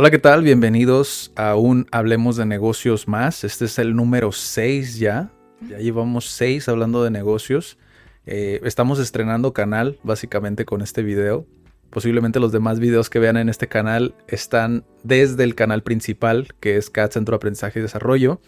[0.00, 0.42] Hola, ¿qué tal?
[0.42, 3.44] Bienvenidos a un Hablemos de Negocios más.
[3.44, 5.30] Este es el número 6 ya.
[5.68, 7.76] Ya llevamos 6 hablando de negocios.
[8.24, 11.46] Eh, estamos estrenando canal básicamente con este video.
[11.90, 16.78] Posiblemente los demás videos que vean en este canal están desde el canal principal, que
[16.78, 18.40] es CAT Centro de Aprendizaje y Desarrollo.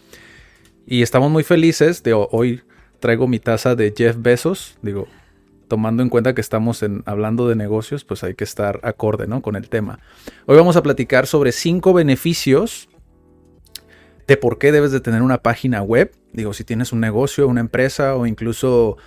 [0.87, 2.63] Y estamos muy felices de hoy
[2.99, 4.79] traigo mi taza de Jeff Bezos.
[4.81, 5.07] Digo,
[5.73, 9.71] tomando en cuenta que estamos hablando de negocios, pues hay que estar acorde con el
[9.71, 10.01] tema.
[10.45, 12.91] Hoy vamos a platicar sobre cinco beneficios
[14.27, 16.13] de por qué debes de tener una página web.
[16.35, 18.99] Digo, si tienes un negocio, una empresa o incluso,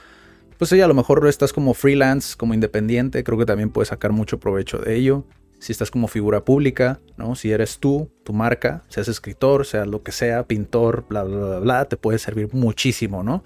[0.57, 4.11] pues sí, a lo mejor estás como freelance, como independiente, creo que también puedes sacar
[4.11, 5.23] mucho provecho de ello.
[5.59, 7.35] Si estás como figura pública, ¿no?
[7.35, 11.59] Si eres tú, tu marca, seas escritor, sea lo que sea, pintor, bla, bla, bla,
[11.59, 13.43] bla, te puede servir muchísimo, ¿no?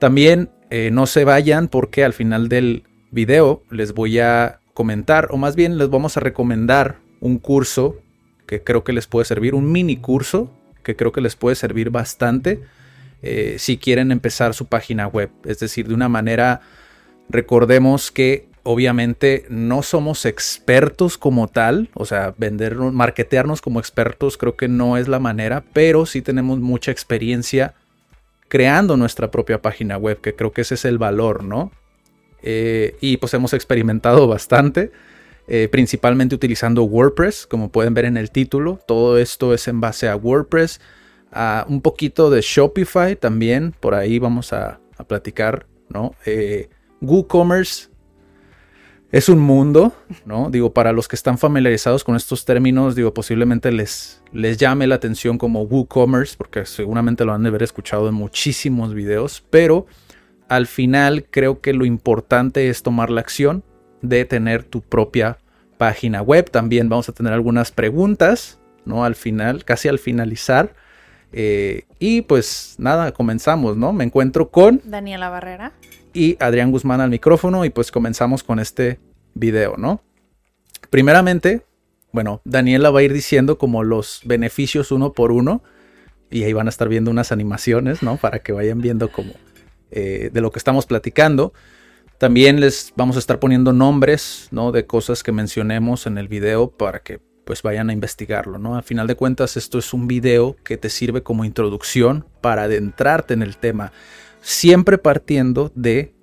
[0.00, 5.36] También eh, no se vayan porque al final del video les voy a comentar, o
[5.36, 7.96] más bien les vamos a recomendar un curso
[8.46, 10.50] que creo que les puede servir, un mini curso
[10.82, 12.60] que creo que les puede servir bastante
[13.22, 15.30] eh, si quieren empezar su página web.
[15.44, 16.60] Es decir, de una manera,
[17.28, 24.56] recordemos que obviamente no somos expertos como tal, o sea, vendernos, marketearnos como expertos creo
[24.56, 27.74] que no es la manera, pero sí tenemos mucha experiencia
[28.48, 31.72] creando nuestra propia página web, que creo que ese es el valor, ¿no?
[32.42, 34.92] Eh, y pues hemos experimentado bastante,
[35.48, 40.08] eh, principalmente utilizando WordPress, como pueden ver en el título, todo esto es en base
[40.08, 40.80] a WordPress,
[41.32, 46.14] a un poquito de Shopify también, por ahí vamos a, platicar, ¿no?
[46.24, 46.70] Eh,
[47.02, 47.90] WooCommerce
[49.16, 49.94] es un mundo,
[50.26, 50.50] ¿no?
[50.50, 54.96] Digo, para los que están familiarizados con estos términos, digo, posiblemente les, les llame la
[54.96, 59.86] atención como WooCommerce, porque seguramente lo han de haber escuchado en muchísimos videos, pero
[60.48, 63.64] al final creo que lo importante es tomar la acción
[64.02, 65.38] de tener tu propia
[65.78, 66.50] página web.
[66.50, 69.02] También vamos a tener algunas preguntas, ¿no?
[69.02, 70.74] Al final, casi al finalizar.
[71.32, 73.94] Eh, y pues nada, comenzamos, ¿no?
[73.94, 75.72] Me encuentro con Daniela Barrera
[76.16, 78.98] y Adrián Guzmán al micrófono y pues comenzamos con este
[79.34, 80.00] video, ¿no?
[80.88, 81.62] Primeramente,
[82.10, 85.62] bueno, Daniela va a ir diciendo como los beneficios uno por uno
[86.30, 88.16] y ahí van a estar viendo unas animaciones, ¿no?
[88.16, 89.34] Para que vayan viendo como
[89.90, 91.52] eh, de lo que estamos platicando.
[92.18, 94.72] También les vamos a estar poniendo nombres, ¿no?
[94.72, 98.74] De cosas que mencionemos en el video para que pues vayan a investigarlo, ¿no?
[98.74, 103.34] Al final de cuentas esto es un video que te sirve como introducción para adentrarte
[103.34, 103.92] en el tema
[104.40, 106.14] siempre partiendo de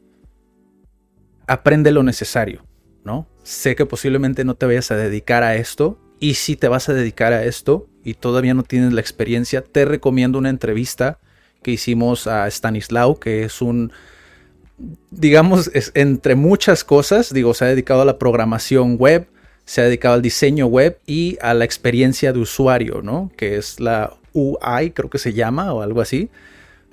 [1.47, 2.65] aprende lo necesario,
[3.03, 3.27] ¿no?
[3.43, 6.93] Sé que posiblemente no te vayas a dedicar a esto y si te vas a
[6.93, 11.19] dedicar a esto y todavía no tienes la experiencia, te recomiendo una entrevista
[11.61, 13.91] que hicimos a Stanislao, que es un,
[15.11, 19.27] digamos, es, entre muchas cosas, digo, se ha dedicado a la programación web,
[19.65, 23.31] se ha dedicado al diseño web y a la experiencia de usuario, ¿no?
[23.37, 26.29] Que es la UI, creo que se llama o algo así.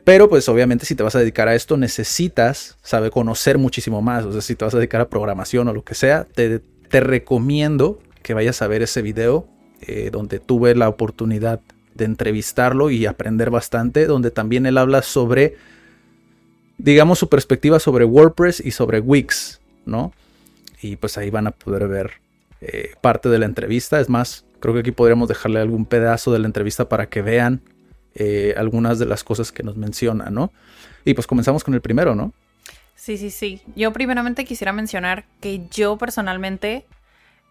[0.04, 4.24] Pero pues obviamente si te vas a dedicar a esto necesitas saber conocer muchísimo más.
[4.24, 8.00] O sea, si te vas a dedicar a programación o lo que sea, te, recomiendo
[8.22, 9.46] que vayas a ver ese video
[9.82, 11.60] eh, donde tuve la oportunidad
[11.94, 15.56] de entrevistarlo y aprender bastante, donde también él habla sobre,
[16.78, 20.12] digamos, su perspectiva sobre WordPress y sobre Wix, ¿no?
[20.82, 22.12] Y pues ahí van a poder ver
[22.60, 24.00] eh, parte de la entrevista.
[24.00, 27.60] Es más, creo que aquí podríamos dejarle algún pedazo de la entrevista para que vean
[28.14, 30.52] eh, algunas de las cosas que nos menciona, ¿no?
[31.04, 32.32] Y pues comenzamos con el primero, ¿no?
[32.96, 33.62] Sí, sí, sí.
[33.76, 36.86] Yo primeramente quisiera mencionar que yo personalmente,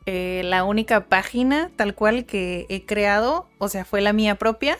[0.05, 4.77] eh, la única página tal cual que he creado, o sea, fue la mía propia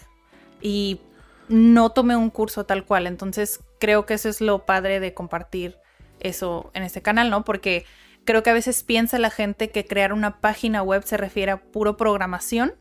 [0.62, 1.00] y
[1.48, 3.08] no tomé un curso tal cual.
[3.08, 5.78] Entonces creo que eso es lo padre de compartir
[6.20, 7.46] eso en este canal, ¿no?
[7.46, 7.86] Porque
[8.26, 11.62] creo que a veces piensa la gente que crear una página web se refiere a
[11.62, 12.74] puro programación,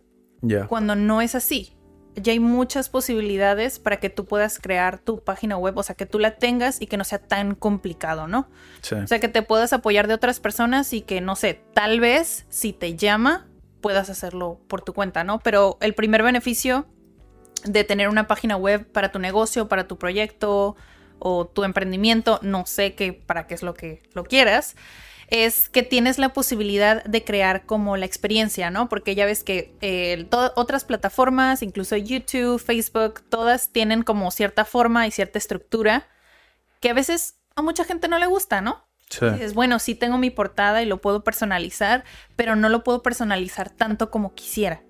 [0.69, 1.78] cuando no es así
[2.19, 6.07] ya hay muchas posibilidades para que tú puedas crear tu página web, o sea, que
[6.07, 8.49] tú la tengas y que no sea tan complicado, ¿no?
[8.93, 12.47] O sea, que te puedas apoyar de otras personas y que, no sé, tal vez
[12.49, 13.47] si te llama,
[13.81, 15.39] puedas hacerlo por tu cuenta, ¿no?
[15.41, 16.87] Pero el primer beneficio
[17.65, 20.77] de tener una página web para tu negocio, para tu proyecto,
[21.19, 24.77] o tu emprendimiento, no sé qué, para qué es lo que lo quieras,
[25.31, 28.89] es que tienes la posibilidad de crear como la experiencia, ¿no?
[28.89, 35.07] Porque ya ves que eh, otras plataformas, incluso YouTube, Facebook, todas tienen como cierta forma
[35.07, 36.09] y cierta estructura
[36.81, 38.87] que a veces a mucha gente no le gusta, ¿no?
[39.11, 39.27] Sí.
[39.31, 42.05] Dices, bueno, sí tengo mi portada y lo puedo personalizar,
[42.37, 44.83] pero no lo puedo personalizar tanto como quisiera.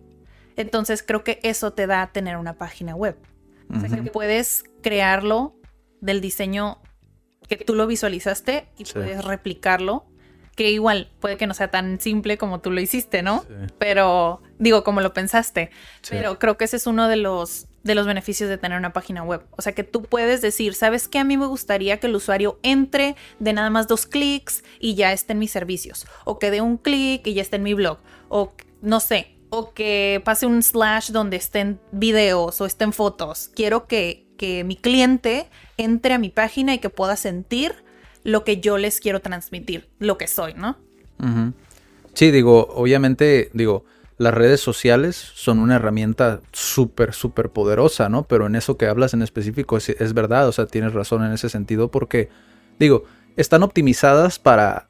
[0.57, 3.17] Entonces creo que eso te da a tener una página web.
[3.75, 5.55] O sea, que puedes crearlo
[6.01, 6.81] del diseño
[7.49, 10.07] que tú lo visualizaste y puedes replicarlo
[10.59, 13.45] que igual puede que no sea tan simple como tú lo hiciste, ¿no?
[13.79, 15.71] Pero digo, como lo pensaste.
[16.11, 19.23] Pero creo que ese es uno de los, de los beneficios de tener una página
[19.23, 19.47] web.
[19.53, 21.21] O sea, que tú puedes decir, ¿sabes qué?
[21.21, 25.13] A mí me gustaría que el usuario entre de nada más dos clics y ya
[25.13, 26.09] esté en mis servicios.
[26.25, 27.99] O que dé un clic y ya esté en mi blog.
[28.29, 28.53] O
[28.83, 29.37] no sé.
[29.51, 33.53] O que pase un slash donde estén videos o estén fotos.
[33.55, 37.87] Quiero que, que mi cliente entre a mi página y que pueda sentir
[38.29, 40.77] lo que yo les quiero transmitir, lo que soy, ¿no?
[42.15, 43.85] Sí, digo, obviamente, digo,
[44.19, 48.25] las redes sociales son una herramienta súper, súper poderosa, ¿no?
[48.25, 51.49] Pero en eso que hablas en específico es, verdad, o sea, tienes razón en ese
[51.49, 52.29] sentido porque,
[52.79, 53.05] digo,
[53.37, 54.89] están optimizadas para,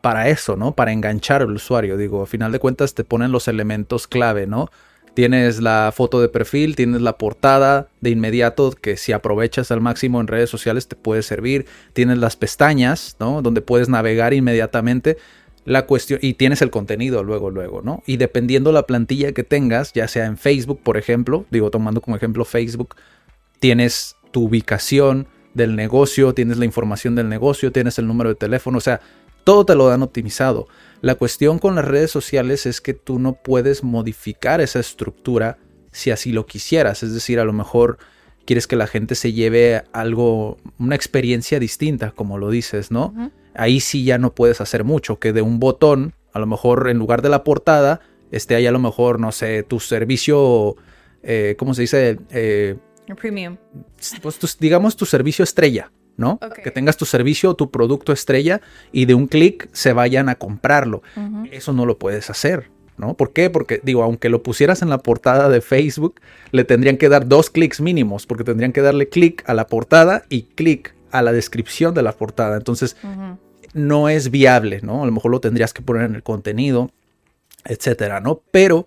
[0.00, 0.72] para eso, ¿no?
[0.72, 4.70] Para enganchar al usuario, digo, a final de cuentas te ponen los elementos clave, ¿no?
[5.14, 10.20] Tienes la foto de perfil, tienes la portada de inmediato que si aprovechas al máximo
[10.20, 11.66] en redes sociales te puede servir.
[11.92, 13.42] Tienes las pestañas, ¿no?
[13.42, 15.18] Donde puedes navegar inmediatamente
[15.64, 18.02] la cuestión y tienes el contenido luego, luego, ¿no?
[18.06, 22.16] Y dependiendo la plantilla que tengas, ya sea en Facebook, por ejemplo, digo tomando como
[22.16, 22.96] ejemplo Facebook,
[23.60, 28.78] tienes tu ubicación del negocio, tienes la información del negocio, tienes el número de teléfono,
[28.78, 29.00] o sea,
[29.44, 30.66] todo te lo dan optimizado.
[31.02, 35.58] La cuestión con las redes sociales es que tú no puedes modificar esa estructura
[35.90, 37.02] si así lo quisieras.
[37.02, 37.98] Es decir, a lo mejor
[38.46, 43.32] quieres que la gente se lleve algo, una experiencia distinta, como lo dices, ¿no?
[43.54, 46.98] Ahí sí ya no puedes hacer mucho, que de un botón, a lo mejor en
[46.98, 48.00] lugar de la portada,
[48.30, 50.76] esté ahí a lo mejor, no sé, tu servicio,
[51.24, 52.18] eh, ¿cómo se dice?
[52.30, 52.76] Eh,
[53.20, 53.56] premium.
[54.22, 55.90] Pues digamos tu servicio estrella,
[56.22, 56.38] ¿no?
[56.62, 58.60] Que tengas tu servicio o tu producto estrella
[58.92, 61.02] y de un clic se vayan a comprarlo.
[61.50, 63.14] Eso no lo puedes hacer, ¿no?
[63.14, 63.50] ¿Por qué?
[63.50, 66.20] Porque, digo, aunque lo pusieras en la portada de Facebook,
[66.52, 70.22] le tendrían que dar dos clics mínimos, porque tendrían que darle clic a la portada
[70.28, 72.56] y clic a la descripción de la portada.
[72.56, 72.96] Entonces,
[73.74, 75.02] no es viable, ¿no?
[75.02, 76.92] A lo mejor lo tendrías que poner en el contenido,
[77.64, 78.42] etcétera, ¿no?
[78.52, 78.86] Pero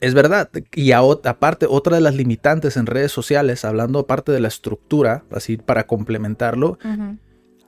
[0.00, 0.50] es verdad.
[0.74, 5.56] Y aparte, otra de las limitantes en redes sociales, hablando aparte de la estructura, así
[5.56, 6.78] para complementarlo,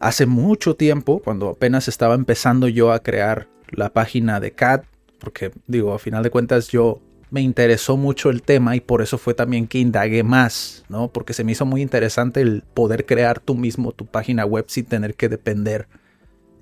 [0.01, 4.85] hace mucho tiempo, cuando apenas estaba empezando yo a crear la página de CAT,
[5.19, 7.01] porque digo, a final de cuentas yo
[7.31, 11.09] me interesó mucho el tema y por eso fue también que indagué más, ¿no?
[11.09, 14.85] Porque se me hizo muy interesante el poder crear tú mismo tu página web sin
[14.85, 15.89] tener que depender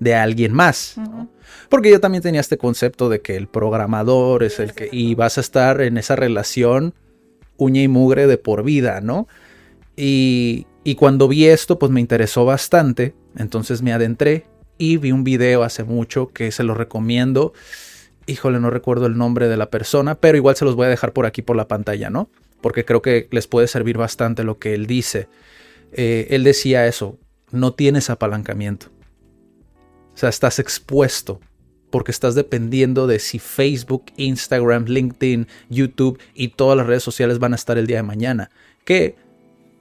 [0.01, 0.95] de alguien más.
[1.69, 4.89] Porque yo también tenía este concepto de que el programador es el que...
[4.91, 6.95] Y vas a estar en esa relación
[7.55, 9.27] uña y mugre de por vida, ¿no?
[9.95, 13.13] Y, y cuando vi esto, pues me interesó bastante.
[13.37, 14.47] Entonces me adentré
[14.79, 17.53] y vi un video hace mucho que se lo recomiendo.
[18.25, 21.13] Híjole, no recuerdo el nombre de la persona, pero igual se los voy a dejar
[21.13, 22.27] por aquí por la pantalla, ¿no?
[22.59, 25.27] Porque creo que les puede servir bastante lo que él dice.
[25.93, 27.19] Eh, él decía eso,
[27.51, 28.87] no tienes apalancamiento.
[30.13, 31.39] O sea, estás expuesto
[31.91, 37.53] porque estás dependiendo de si Facebook, Instagram, LinkedIn, YouTube y todas las redes sociales van
[37.53, 38.49] a estar el día de mañana.
[38.85, 39.15] Que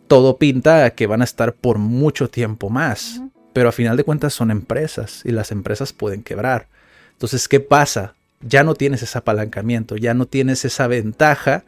[0.08, 3.22] todo pinta a que van a estar por mucho tiempo más.
[3.52, 6.68] Pero a final de cuentas son empresas y las empresas pueden quebrar.
[7.12, 8.14] Entonces, ¿qué pasa?
[8.40, 11.64] Ya no tienes ese apalancamiento, ya no tienes esa ventaja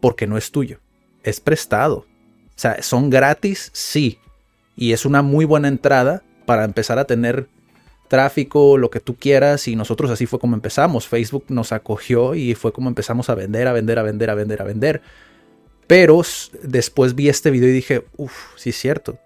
[0.00, 0.80] porque no es tuyo,
[1.22, 1.98] es prestado.
[1.98, 4.18] O sea, son gratis, sí.
[4.76, 7.48] Y es una muy buena entrada para empezar a tener
[8.06, 11.08] tráfico, lo que tú quieras, y nosotros así fue como empezamos.
[11.08, 14.62] Facebook nos acogió y fue como empezamos a vender, a vender, a vender, a vender,
[14.62, 15.02] a vender.
[15.86, 16.22] Pero
[16.62, 19.18] después vi este video y dije, uff, sí es cierto.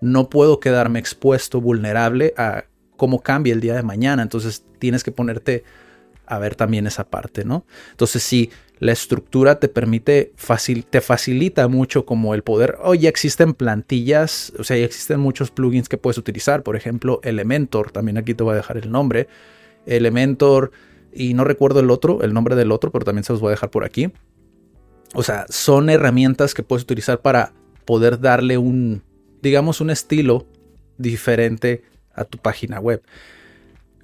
[0.00, 2.64] No puedo quedarme expuesto, vulnerable a
[2.96, 4.22] cómo cambia el día de mañana.
[4.22, 5.64] Entonces tienes que ponerte
[6.26, 7.64] a ver también esa parte, ¿no?
[7.90, 10.32] Entonces sí, la estructura te permite,
[10.90, 15.50] te facilita mucho como el poder, oh, ya existen plantillas, o sea, ya existen muchos
[15.50, 19.28] plugins que puedes utilizar, por ejemplo, Elementor, también aquí te voy a dejar el nombre,
[19.86, 20.72] Elementor,
[21.12, 23.50] y no recuerdo el otro, el nombre del otro, pero también se los voy a
[23.52, 24.12] dejar por aquí.
[25.14, 27.52] O sea, son herramientas que puedes utilizar para
[27.84, 29.02] poder darle un,
[29.40, 30.46] digamos, un estilo
[30.98, 33.02] diferente a tu página web.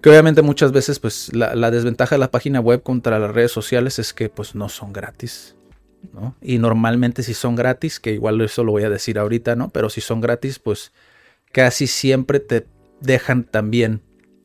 [0.00, 3.98] Que obviamente muchas veces pues la, desventaja de la página web contra las redes sociales
[3.98, 5.56] es que pues no son gratis.
[6.14, 6.34] ¿no?
[6.40, 9.68] Y normalmente si son gratis, que igual eso lo voy a decir ahorita, ¿no?
[9.68, 10.92] Pero si son gratis, pues
[11.52, 12.66] casi siempre te
[13.00, 14.02] dejan también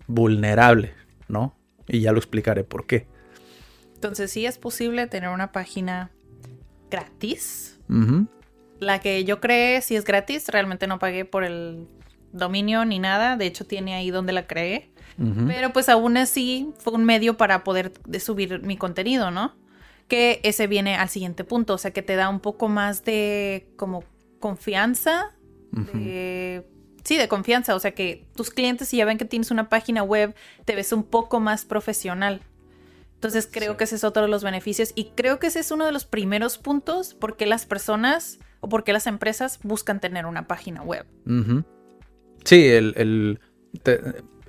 [0.08, 0.94] vulnerable,
[1.30, 1.56] ¿no?
[1.88, 3.08] Y ya lo explicaré por qué.
[3.94, 6.12] Entonces sí es posible tener una página
[6.92, 7.80] gratis.
[8.80, 11.88] La que yo creé sí es gratis, realmente no pagué por el
[12.38, 14.92] dominio ni nada, de hecho tiene ahí donde la creé.
[15.18, 15.46] Ujú.
[15.48, 19.56] Pero pues aún así fue un medio para poder de subir mi contenido, ¿no?
[20.08, 23.70] Que ese viene al siguiente punto, o sea que te da un poco más de
[23.78, 24.04] como
[24.40, 25.34] confianza,
[25.72, 26.66] de-
[27.04, 30.04] sí, de confianza, o sea que tus clientes si ya ven que tienes una página
[30.04, 32.42] web, te ves un poco más profesional.
[33.16, 33.78] Entonces creo Sí.
[33.78, 36.06] que ese es otro de los beneficios y creo que ese es uno de los
[36.06, 41.06] primeros puntos porque las personas o porque las empresas buscan tener una página web.
[42.46, 43.40] Sí, el, el-
[43.84, 44.00] te-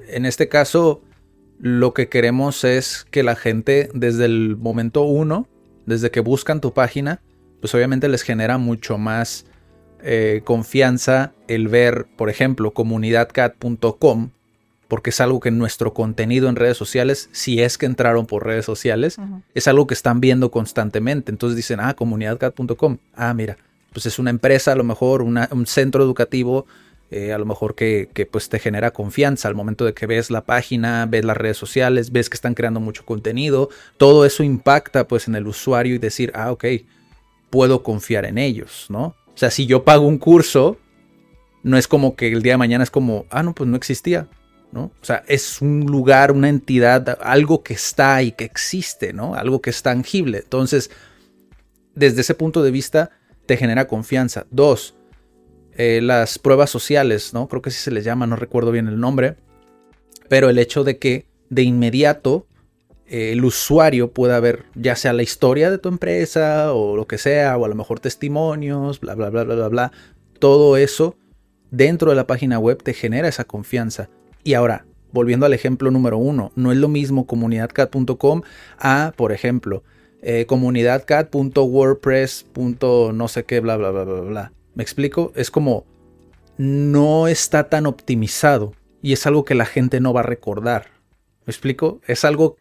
[0.08, 1.02] en este caso
[1.58, 5.48] lo que queremos es que la gente desde el momento uno,
[5.86, 7.20] desde que buscan tu página,
[7.60, 9.46] pues obviamente les genera mucho más
[10.02, 14.30] eh, confianza el ver, por ejemplo, comunidadcat.com,
[14.88, 18.64] porque es algo que nuestro contenido en redes sociales, si es que entraron por redes
[18.64, 19.16] sociales,
[19.54, 21.32] es algo que están viendo constantemente.
[21.32, 22.98] Entonces dicen, ah, comunidadcat.com.
[23.14, 23.56] Ah, mira,
[23.92, 26.66] pues es una empresa, a lo mejor una- un centro educativo,
[27.10, 30.30] eh, a lo mejor que, que, pues te genera confianza al momento de que ves
[30.30, 33.68] la página, ves las redes sociales, ves que están creando mucho contenido.
[33.96, 36.64] Todo eso impacta pues en el usuario y decir, ah, ok,
[37.50, 39.14] puedo confiar en ellos, ¿no?
[39.26, 40.78] O sea, si yo pago un curso,
[41.62, 44.28] no es como que el día de mañana es como, ah, no, pues no existía.
[44.72, 44.84] ¿no?
[45.00, 49.34] O sea, es un lugar, una entidad, algo que está y que existe, ¿no?
[49.34, 50.38] Algo que es tangible.
[50.38, 50.90] Entonces,
[51.94, 53.10] desde ese punto de vista,
[53.46, 54.46] te genera confianza.
[54.50, 54.94] Dos,
[55.76, 57.48] eh, las pruebas sociales, ¿no?
[57.48, 59.36] Creo que así se les llama, no recuerdo bien el nombre.
[60.28, 62.46] Pero el hecho de que de inmediato
[63.08, 67.18] eh, el usuario pueda ver ya sea la historia de tu empresa o lo que
[67.18, 69.92] sea, o a lo mejor testimonios, bla, bla, bla, bla, bla, bla.
[70.38, 71.16] Todo eso
[71.70, 74.08] dentro de la página web te genera esa confianza.
[74.42, 78.42] Y ahora, volviendo al ejemplo número uno, no es lo mismo comunidadcat.com
[78.78, 79.82] a, por ejemplo,
[80.22, 82.46] eh, comunidadcat.wordpress.
[83.12, 84.52] no sé qué, bla, bla, bla, bla, bla.
[84.76, 85.32] ¿Me explico?
[85.34, 85.86] Es como
[86.58, 90.88] no está tan optimizado y es algo que la gente no va a recordar.
[91.46, 92.02] ¿Me explico?
[92.06, 92.58] Es algo,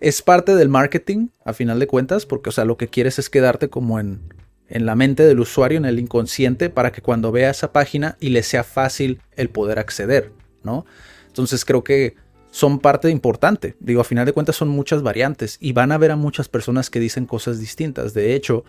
[0.00, 3.28] es parte del marketing, a final de cuentas, porque, o sea, lo que quieres es
[3.28, 4.32] quedarte como en,
[4.68, 8.30] en la mente del usuario, en el inconsciente, para que cuando vea esa página y
[8.30, 10.32] le sea fácil el poder acceder,
[10.62, 10.86] ¿no?
[11.26, 12.16] Entonces creo que
[12.50, 13.76] son parte importante.
[13.78, 16.88] Digo, a final de cuentas son muchas variantes y van a ver a muchas personas
[16.88, 18.14] que dicen cosas distintas.
[18.14, 18.64] De hecho,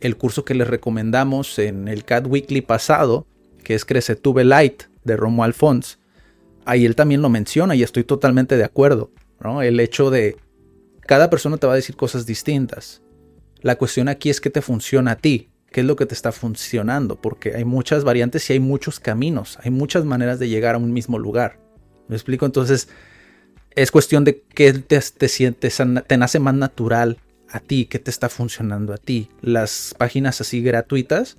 [0.00, 3.26] el curso que les recomendamos en el Cat Weekly pasado,
[3.62, 5.98] que es Crecetube Light de Romo Alfons,
[6.64, 9.10] ahí él también lo menciona y estoy totalmente de acuerdo.
[9.40, 9.62] ¿no?
[9.62, 10.36] El hecho de
[11.06, 13.02] cada persona te va a decir cosas distintas.
[13.62, 16.32] La cuestión aquí es qué te funciona a ti, qué es lo que te está
[16.32, 20.78] funcionando, porque hay muchas variantes y hay muchos caminos, hay muchas maneras de llegar a
[20.78, 21.58] un mismo lugar.
[22.08, 22.46] ¿Me explico?
[22.46, 22.88] Entonces,
[23.74, 27.18] es cuestión de qué te, te sientes, te nace más natural
[27.50, 29.30] a ti, qué te está funcionando a ti.
[29.40, 31.36] Las páginas así gratuitas,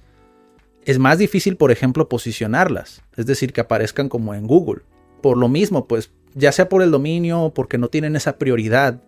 [0.85, 4.83] es más difícil, por ejemplo, posicionarlas, es decir, que aparezcan como en Google.
[5.21, 9.01] Por lo mismo, pues, ya sea por el dominio o porque no tienen esa prioridad,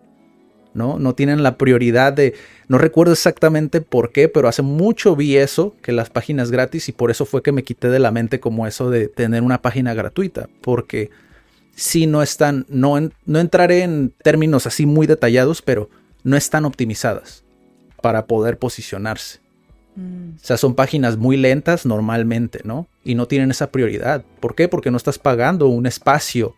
[0.73, 0.99] ¿no?
[0.99, 2.33] No tienen la prioridad de,
[2.67, 6.91] no recuerdo exactamente por qué, pero hace mucho vi eso, que las páginas gratis, y
[6.91, 9.93] por eso fue que me quité de la mente como eso de tener una página
[9.93, 11.11] gratuita, porque
[11.75, 15.89] si no están, no, no entraré en términos así muy detallados, pero
[16.29, 17.43] no están optimizadas
[18.01, 19.39] para poder posicionarse.
[19.95, 20.36] Mm.
[20.36, 22.88] O sea, son páginas muy lentas normalmente, ¿no?
[23.03, 24.24] Y no tienen esa prioridad.
[24.39, 24.67] ¿Por qué?
[24.67, 26.55] Porque no estás pagando un espacio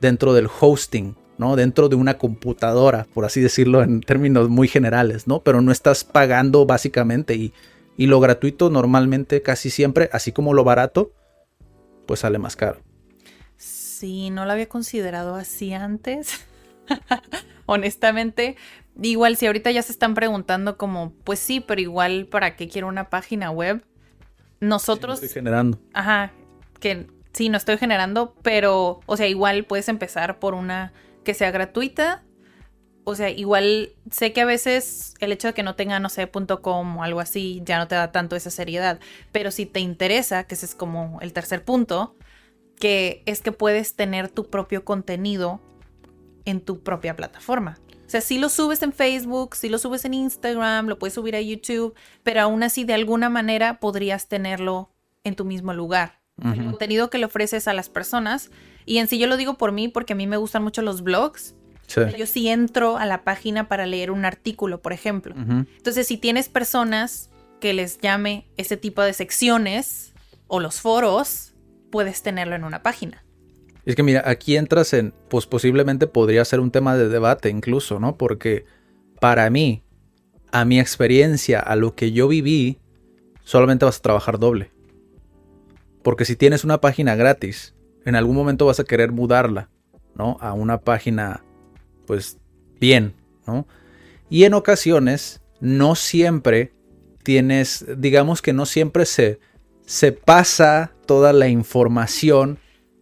[0.00, 1.56] dentro del hosting, ¿no?
[1.56, 5.40] Dentro de una computadora, por así decirlo en términos muy generales, ¿no?
[5.40, 7.54] Pero no estás pagando básicamente y,
[7.96, 11.12] y lo gratuito normalmente casi siempre, así como lo barato,
[12.06, 12.80] pues sale más caro.
[13.56, 16.46] Sí, no lo había considerado así antes.
[17.66, 18.56] Honestamente,
[19.00, 22.88] igual si ahorita ya se están preguntando como, pues sí, pero igual para qué quiero
[22.88, 23.84] una página web.
[24.60, 25.18] Nosotros...
[25.20, 25.78] Sí, estoy generando.
[25.94, 26.32] Ajá,
[26.80, 30.92] que sí, no estoy generando, pero, o sea, igual puedes empezar por una
[31.24, 32.22] que sea gratuita.
[33.04, 36.30] O sea, igual sé que a veces el hecho de que no tenga, no sé,
[36.30, 39.00] .com o algo así, ya no te da tanto esa seriedad.
[39.32, 42.14] Pero si te interesa, que ese es como el tercer punto,
[42.78, 45.60] que es que puedes tener tu propio contenido
[46.44, 47.78] en tu propia plataforma.
[48.10, 51.36] O sea, si lo subes en Facebook, si lo subes en Instagram, lo puedes subir
[51.36, 54.90] a YouTube, pero aún así de alguna manera podrías tenerlo
[55.22, 56.18] en tu mismo lugar.
[56.38, 56.58] Uh -huh.
[56.58, 58.50] El contenido que le ofreces a las personas.
[58.84, 61.02] Y en sí yo lo digo por mí porque a mí me gustan mucho los
[61.04, 61.54] blogs.
[62.18, 65.36] Yo sí entro a la página para leer un artículo, por ejemplo.
[65.36, 70.14] Entonces, si tienes personas que les llame ese tipo de secciones
[70.48, 71.54] o los foros,
[71.92, 73.22] puedes tenerlo en una página.
[73.90, 77.98] Es que mira, aquí entras en, pues posiblemente podría ser un tema de debate incluso,
[77.98, 78.16] ¿no?
[78.16, 78.64] Porque
[79.18, 79.82] para mí,
[80.52, 82.78] a mi experiencia, a lo que yo viví,
[83.42, 84.70] solamente vas a trabajar doble.
[86.04, 89.70] Porque si tienes una página gratis, en algún momento vas a querer mudarla,
[90.14, 90.36] ¿no?
[90.40, 91.42] A una página,
[92.06, 92.38] pues,
[92.78, 93.66] bien, ¿no?
[94.28, 96.72] Y en ocasiones, no siempre
[97.24, 99.40] tienes, digamos que no siempre se,
[99.84, 102.59] se pasa toda la información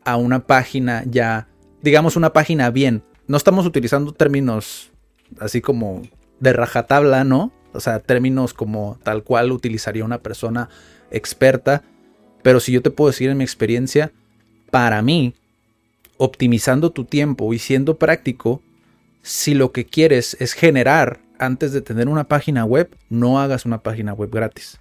[0.09, 1.49] a una página ya,
[1.83, 3.03] digamos una página bien.
[3.27, 4.91] No estamos utilizando términos
[5.39, 6.03] así como
[6.41, 7.53] de rajatabla, ¿no?
[7.75, 10.71] O sea, términos como tal cual utilizaría una persona
[11.11, 11.83] experta.
[12.43, 14.11] Pero si yo te puedo decir en mi experiencia,
[14.71, 15.35] para mí,
[16.17, 18.63] optimizando tu tiempo y siendo práctico,
[19.21, 23.83] si lo que quieres es generar antes de tener una página web, no hagas una
[23.83, 24.81] página web gratis.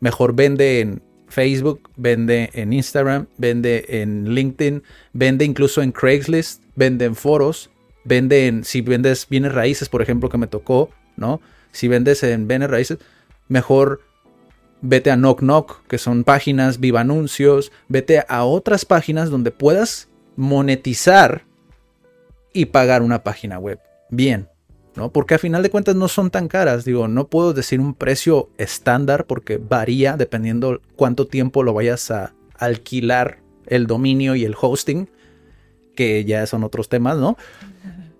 [0.00, 1.02] Mejor vende en
[1.34, 7.70] Facebook, vende en Instagram, vende en LinkedIn, vende incluso en Craigslist, vende en foros,
[8.04, 11.40] vende en, si vendes bienes raíces, por ejemplo, que me tocó, ¿no?
[11.72, 12.98] Si vendes en bienes raíces,
[13.48, 14.00] mejor
[14.80, 20.08] vete a Knock Knock, que son páginas, viva anuncios, vete a otras páginas donde puedas
[20.36, 21.42] monetizar
[22.52, 23.80] y pagar una página web.
[24.08, 24.48] Bien,
[24.96, 25.10] ¿no?
[25.10, 26.84] Porque a final de cuentas no son tan caras.
[26.84, 32.34] Digo, no puedo decir un precio estándar porque varía dependiendo cuánto tiempo lo vayas a
[32.58, 35.08] alquilar el dominio y el hosting,
[35.96, 37.36] que ya son otros temas, ¿no?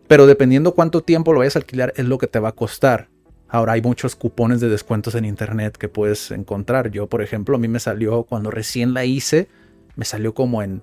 [0.08, 3.08] Pero dependiendo cuánto tiempo lo vayas a alquilar es lo que te va a costar.
[3.48, 6.90] Ahora hay muchos cupones de descuentos en internet que puedes encontrar.
[6.90, 9.48] Yo, por ejemplo, a mí me salió cuando recién la hice,
[9.96, 10.82] me salió como en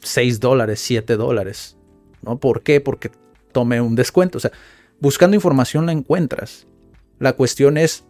[0.00, 1.76] 6 dólares, 7 dólares.
[2.22, 2.38] ¿No?
[2.38, 2.80] ¿Por qué?
[2.80, 3.10] Porque
[3.58, 4.38] tome un descuento.
[4.38, 4.52] O sea,
[5.00, 6.68] buscando información la encuentras.
[7.18, 8.04] La cuestión es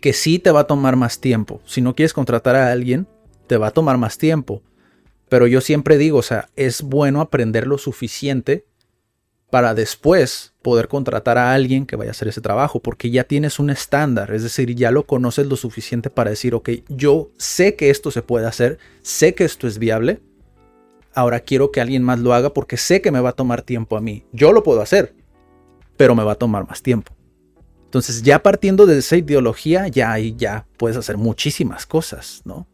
[0.00, 1.60] que sí te va a tomar más tiempo.
[1.66, 3.06] Si no quieres contratar a alguien,
[3.46, 4.60] te va a tomar más tiempo.
[5.28, 8.66] Pero yo siempre digo, o sea, es bueno aprender lo suficiente
[9.50, 13.60] para después poder contratar a alguien que vaya a hacer ese trabajo, porque ya tienes
[13.60, 17.90] un estándar, es decir, ya lo conoces lo suficiente para decir, ok, yo sé que
[17.90, 20.20] esto se puede hacer, sé que esto es viable,
[21.20, 23.96] ahora quiero que alguien más lo haga porque sé que me va a tomar tiempo
[23.96, 24.24] a mí.
[24.32, 25.14] Yo lo puedo hacer,
[25.96, 27.14] pero me va a tomar más tiempo.
[27.84, 32.66] Entonces, ya partiendo de esa ideología, ya ahí ya puedes hacer muchísimas cosas, ¿no?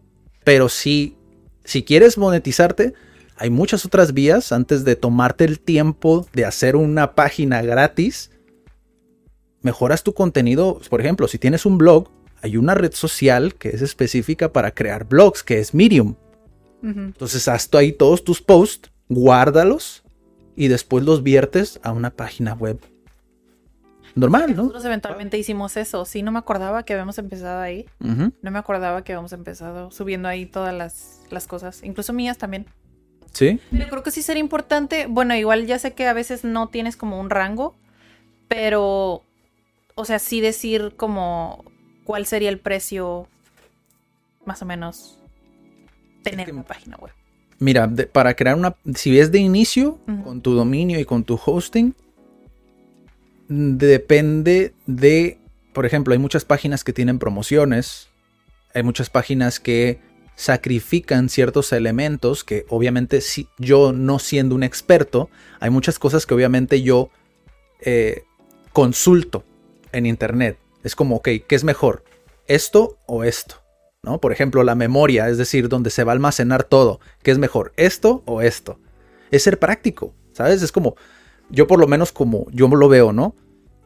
[0.44, 1.16] Pero si,
[1.64, 2.92] si quieres monetizarte,
[3.36, 8.30] hay muchas otras vías antes de tomarte el tiempo de hacer una página gratis.
[9.62, 12.10] Mejoras tu contenido, por ejemplo, si tienes un blog,
[12.42, 16.14] hay una red social que es específica para crear blogs, que es Medium.
[16.82, 20.04] Entonces haz ahí todos tus posts, guárdalos
[20.54, 22.80] y después los viertes a una página web.
[24.14, 24.62] Normal, ¿no?
[24.62, 26.06] Nosotros eventualmente hicimos eso.
[26.06, 27.86] Sí, no me acordaba que habíamos empezado ahí.
[28.00, 32.66] No me acordaba que habíamos empezado subiendo ahí todas las, las cosas, incluso mías también.
[33.32, 33.60] Sí.
[33.70, 35.06] Pero creo que sí sería importante.
[35.06, 37.74] Bueno, igual ya sé que a veces no tienes como un rango,
[38.48, 39.22] pero,
[39.94, 41.62] o sea, sí decir como
[42.04, 43.28] cuál sería el precio
[44.46, 45.15] más o menos
[46.30, 47.12] tener una página web.
[47.58, 51.94] Mira, para crear una, si es de inicio, con tu dominio y con tu hosting,
[53.48, 55.38] depende de,
[55.72, 58.08] por ejemplo, hay muchas páginas que tienen promociones,
[58.74, 60.00] hay muchas páginas que
[60.34, 66.34] sacrifican ciertos elementos que obviamente si yo no siendo un experto, hay muchas cosas que
[66.34, 67.08] obviamente yo
[67.80, 68.24] eh,
[68.74, 69.44] consulto
[69.92, 70.58] en internet.
[70.84, 72.04] Es como, ok, ¿qué es mejor?
[72.46, 73.65] ¿Esto o esto?
[74.20, 77.00] Por ejemplo, la memoria, es decir, donde se va a almacenar todo.
[77.22, 78.78] ¿Qué es mejor, esto o esto?
[79.30, 80.62] Es ser práctico, ¿sabes?
[80.62, 80.94] Es como,
[81.50, 83.34] yo por lo menos como yo lo veo, ¿no?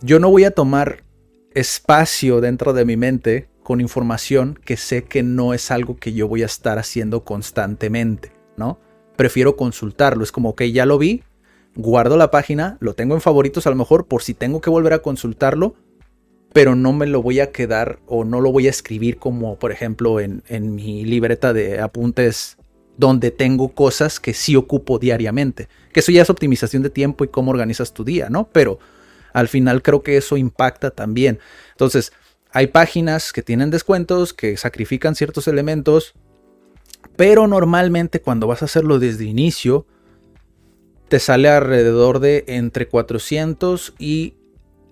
[0.02, 1.04] Yo no voy a tomar
[1.54, 6.28] espacio dentro de mi mente con información que sé que no es algo que yo
[6.28, 8.78] voy a estar haciendo constantemente, ¿no?
[9.16, 11.22] Prefiero consultarlo, es como, que ya lo vi,
[11.74, 14.92] guardo la página, lo tengo en favoritos a lo mejor por si tengo que volver
[14.92, 15.74] a consultarlo,
[16.52, 19.72] pero no me lo voy a quedar o no lo voy a escribir como por
[19.72, 20.42] ejemplo en,
[20.74, 22.56] mi libreta de apuntes
[22.96, 25.68] donde tengo cosas que sí ocupo diariamente.
[25.92, 28.48] Que eso ya es optimización de tiempo y cómo organizas tu día, ¿no?
[28.52, 28.78] Pero
[29.32, 31.38] al final creo que eso impacta también.
[31.70, 32.12] Entonces,
[32.52, 36.14] hay páginas que tienen descuentos, que sacrifican ciertos elementos,
[37.16, 39.86] pero normalmente cuando vas a hacerlo desde inicio,
[41.08, 44.34] te sale alrededor de entre 400 y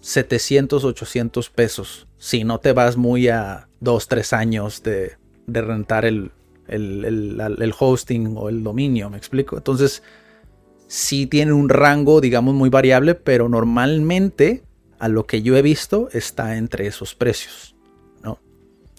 [0.00, 2.06] 700, 800 pesos.
[2.18, 6.30] Si no te vas muy a 2, 3 años de, rentar el,
[6.68, 9.56] el, hosting o el dominio, me explico.
[9.56, 10.02] Entonces,
[10.86, 14.62] sí tiene un rango, digamos, muy variable, pero normalmente
[14.98, 17.76] a lo que yo he visto está entre esos precios,
[18.22, 18.40] ¿no?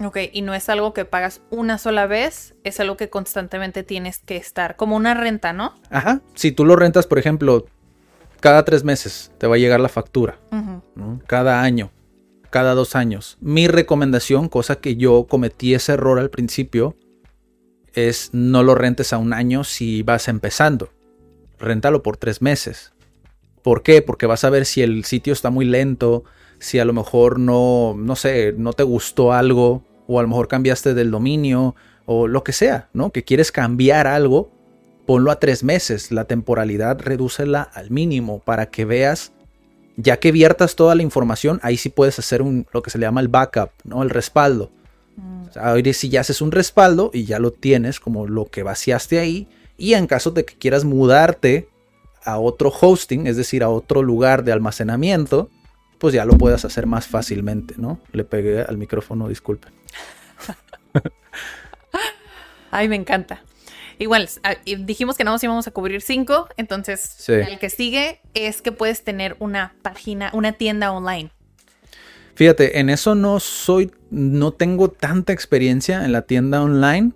[0.03, 4.19] Ok, y no es algo que pagas una sola vez, es algo que constantemente tienes
[4.19, 5.73] que estar, como una renta, ¿no?
[5.89, 7.65] Ajá, si tú lo rentas, por ejemplo,
[8.39, 10.39] cada tres meses te va a llegar la factura,
[10.95, 11.19] ¿no?
[11.27, 11.91] cada año,
[12.49, 13.37] cada dos años.
[13.41, 16.95] Mi recomendación, cosa que yo cometí ese error al principio,
[17.93, 20.89] es no lo rentes a un año si vas empezando.
[21.57, 22.93] Réntalo por tres meses.
[23.61, 24.01] ¿Por qué?
[24.01, 26.23] Porque vas a ver si el sitio está muy lento,
[26.59, 30.47] si a lo mejor no, no sé, no te gustó algo, o a lo mejor
[30.47, 31.75] cambiaste del dominio,
[32.05, 33.11] o lo que sea, ¿no?
[33.11, 34.51] Que quieres cambiar algo,
[35.09, 36.11] ponlo a tres meses.
[36.11, 39.31] La temporalidad redúcela al mínimo para que veas,
[39.97, 43.07] ya que viertas toda la información, ahí sí puedes hacer un, lo que se le
[43.07, 44.03] llama el backup, ¿no?
[44.03, 44.69] El respaldo.
[45.17, 45.47] Mm.
[45.47, 49.17] O sea, si ya haces un respaldo y ya lo tienes como lo que vaciaste
[49.17, 49.47] ahí,
[49.79, 51.67] y en caso de que quieras mudarte
[52.23, 55.49] a otro hosting, es decir, a otro lugar de almacenamiento,
[55.97, 57.99] pues ya lo puedas hacer más fácilmente, ¿no?
[58.11, 59.73] Le pegué al micrófono, disculpen.
[62.69, 63.41] Ay, me encanta.
[63.99, 68.61] Igual, ah, dijimos que no nos íbamos a cubrir cinco, entonces el que sigue es
[68.61, 71.29] que puedes tener una página, una tienda online.
[72.33, 77.11] Fíjate, en eso no soy, no tengo tanta experiencia en la tienda online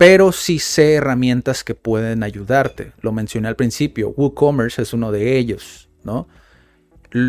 [0.00, 2.92] pero sí sé herramientas que pueden ayudarte.
[3.02, 6.26] Lo mencioné al principio, WooCommerce es uno de ellos, ¿no?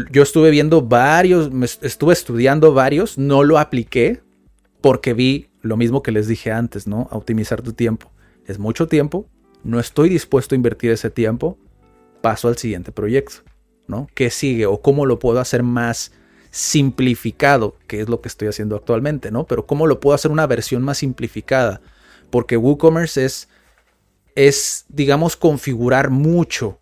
[0.09, 4.21] Yo estuve viendo varios, estuve estudiando varios, no lo apliqué
[4.79, 7.09] porque vi lo mismo que les dije antes, ¿no?
[7.11, 8.09] A optimizar tu tiempo.
[8.45, 9.27] Es mucho tiempo,
[9.63, 11.57] no estoy dispuesto a invertir ese tiempo,
[12.21, 13.41] paso al siguiente proyecto,
[13.87, 14.07] ¿no?
[14.13, 16.11] ¿Qué sigue o cómo lo puedo hacer más
[16.49, 19.45] simplificado, que es lo que estoy haciendo actualmente, ¿no?
[19.45, 21.81] Pero cómo lo puedo hacer una versión más simplificada
[22.31, 23.49] porque WooCommerce es,
[24.33, 26.79] es, digamos, configurar mucho.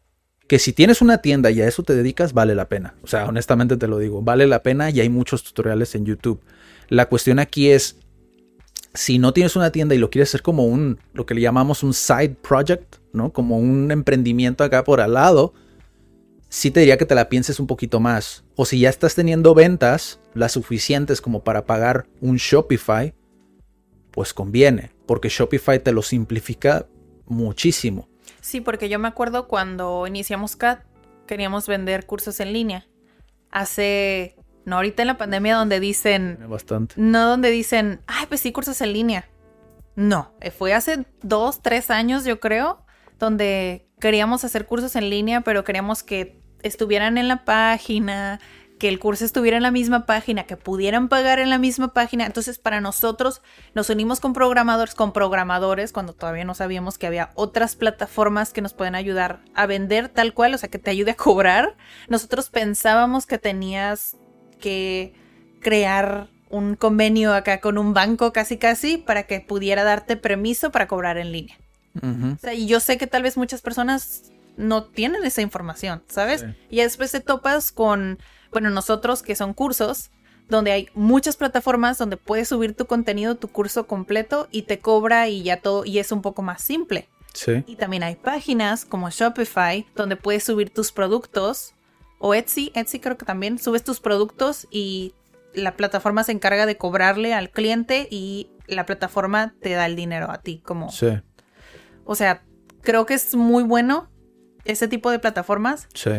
[0.48, 2.96] Que si tienes una tienda y a eso te dedicas, vale la pena.
[3.04, 6.42] O sea, honestamente te lo digo, vale la pena y hay muchos tutoriales en YouTube.
[6.88, 7.98] La cuestión aquí es,
[8.94, 11.84] si no tienes una tienda y lo quieres hacer como un, lo que le llamamos
[11.84, 13.32] un side project, ¿no?
[13.32, 15.54] Como un emprendimiento acá por al lado,
[16.50, 18.44] sí te diría que te la pienses un poquito más.
[18.56, 23.14] O si ya estás teniendo ventas, las suficientes como para pagar un Shopify,
[24.12, 26.86] pues conviene porque Shopify te lo simplifica
[27.26, 28.08] muchísimo.
[28.42, 30.84] Sí, porque yo me acuerdo cuando iniciamos CAT,
[31.26, 32.88] queríamos vender cursos en línea.
[33.50, 34.36] Hace,
[34.70, 36.38] no ahorita en la pandemia donde dicen...
[36.48, 36.96] Bastante.
[36.98, 39.30] No donde dicen, ay, pues sí, cursos en línea.
[39.96, 42.86] No, eh, fue hace dos, tres años yo creo,
[43.18, 48.40] donde queríamos hacer cursos en línea, pero queríamos que estuvieran en la página,
[48.80, 52.26] que el curso estuviera en la misma página, que pudieran pagar en la misma página.
[52.26, 53.42] Entonces, para nosotros
[53.76, 58.62] nos unimos con programadores, con programadores, cuando todavía no sabíamos que había otras plataformas que
[58.62, 61.76] nos pueden ayudar a vender tal cual, o sea, que te ayude a cobrar.
[62.08, 64.16] Nosotros pensábamos que tenías
[64.60, 65.14] que
[65.62, 70.88] crear un convenio acá con un banco casi casi para que pudiera darte permiso para
[70.88, 71.58] cobrar en línea.
[72.02, 76.46] O sea, y yo sé que tal vez muchas personas no tienen esa información, ¿sabes?
[76.70, 78.20] Y después te topas con
[78.52, 80.10] bueno, nosotros que son cursos,
[80.48, 85.28] donde hay muchas plataformas donde puedes subir tu contenido, tu curso completo y te cobra
[85.28, 87.08] y ya todo, y es un poco más simple.
[87.34, 87.64] Sí.
[87.68, 91.76] Y también hay páginas como Shopify donde puedes subir tus productos
[92.20, 95.16] o Etsy, Etsy creo que también subes tus productos y
[95.54, 100.30] la plataforma se encarga de cobrarle al cliente y la plataforma te da el dinero
[100.30, 101.08] a ti como Sí.
[102.06, 102.44] O sea,
[102.82, 104.10] creo que es muy bueno
[104.66, 105.88] ese tipo de plataformas.
[105.94, 106.12] Sí.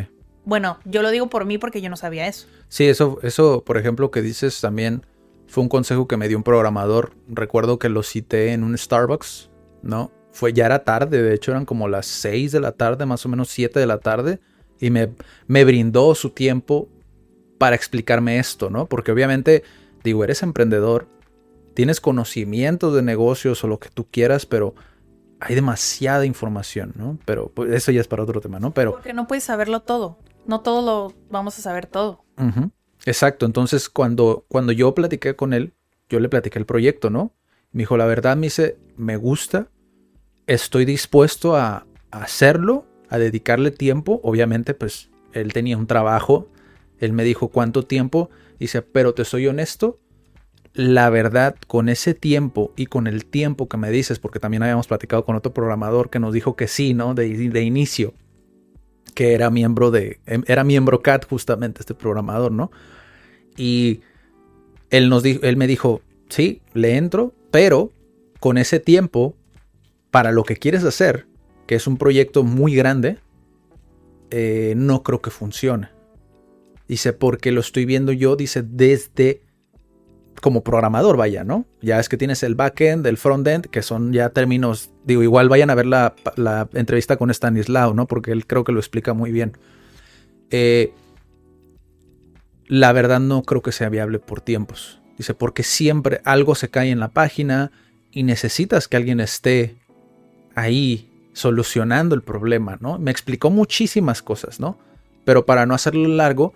[0.44, 2.46] Bueno, yo lo digo por mí porque yo no sabía eso.
[2.68, 5.06] Sí, eso, eso, por ejemplo, que dices también
[5.46, 7.12] fue un consejo que me dio un programador.
[7.28, 9.50] Recuerdo que lo cité en un Starbucks,
[9.82, 10.12] ¿no?
[10.32, 13.28] Fue ya era tarde, de hecho eran como las 6 de la tarde, más o
[13.28, 14.40] menos 7 de la tarde,
[14.80, 15.10] y me,
[15.46, 16.88] me brindó su tiempo
[17.58, 18.86] para explicarme esto, ¿no?
[18.86, 19.62] Porque obviamente,
[20.02, 21.06] digo, eres emprendedor,
[21.74, 24.74] tienes conocimiento de negocios o lo que tú quieras, pero
[25.40, 27.18] hay demasiada información, ¿no?
[27.24, 28.72] Pero pues, eso ya es para otro tema, ¿no?
[28.72, 28.92] Pero...
[28.92, 32.24] Porque no puedes saberlo todo no todo lo vamos a saber todo.
[33.04, 35.74] Exacto, entonces cuando, cuando yo platiqué con él,
[36.08, 37.32] yo le platiqué el proyecto, ¿no?
[37.72, 39.68] Me dijo, la verdad, me dice, me gusta,
[40.46, 46.48] estoy dispuesto a, a hacerlo, a dedicarle tiempo, obviamente, pues él tenía un trabajo,
[46.98, 49.98] él me dijo cuánto tiempo, dice, pero te soy honesto,
[50.72, 54.86] la verdad, con ese tiempo y con el tiempo que me dices, porque también habíamos
[54.86, 57.14] platicado con otro programador que nos dijo que sí, ¿no?
[57.14, 58.14] De, de inicio
[59.14, 62.70] que era miembro de, em, era miembro CAT justamente, este programador, ¿no?
[63.56, 64.00] Y
[64.90, 67.92] él, nos dijo, él me dijo, sí, le entro, pero
[68.38, 69.34] con ese tiempo,
[70.10, 71.26] para lo que quieres hacer,
[71.70, 73.18] que es un proyecto muy grande,
[74.32, 75.88] eh, no creo que funcione.
[76.88, 79.42] Dice, porque lo estoy viendo yo, dice, desde
[80.42, 81.66] como programador, vaya, ¿no?
[81.80, 85.70] Ya es que tienes el backend, el frontend, que son ya términos, digo, igual vayan
[85.70, 86.16] a ver la,
[86.72, 88.08] entrevista con Stanislao, ¿no?
[88.08, 89.56] Porque él creo que lo explica muy bien.
[90.50, 90.92] Eh,
[92.66, 95.00] la verdad no creo que sea viable por tiempos.
[95.16, 97.70] Dice, porque siempre algo se cae en la página
[98.10, 99.76] y necesitas que alguien esté
[100.56, 101.09] ahí
[101.40, 102.98] solucionando el problema, ¿no?
[102.98, 104.78] Me explicó muchísimas cosas, ¿no?
[105.24, 106.54] Pero para no hacerlo largo,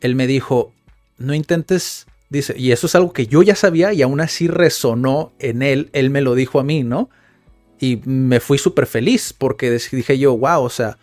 [0.00, 0.72] él me dijo,
[1.18, 5.32] no intentes Dice, y eso es algo que yo ya sabía y aún así resonó
[5.38, 7.10] en él, él me lo dijo a mí, ¿no?
[7.78, 10.96] Y me fui súper feliz porque dije yo, wow, o sea,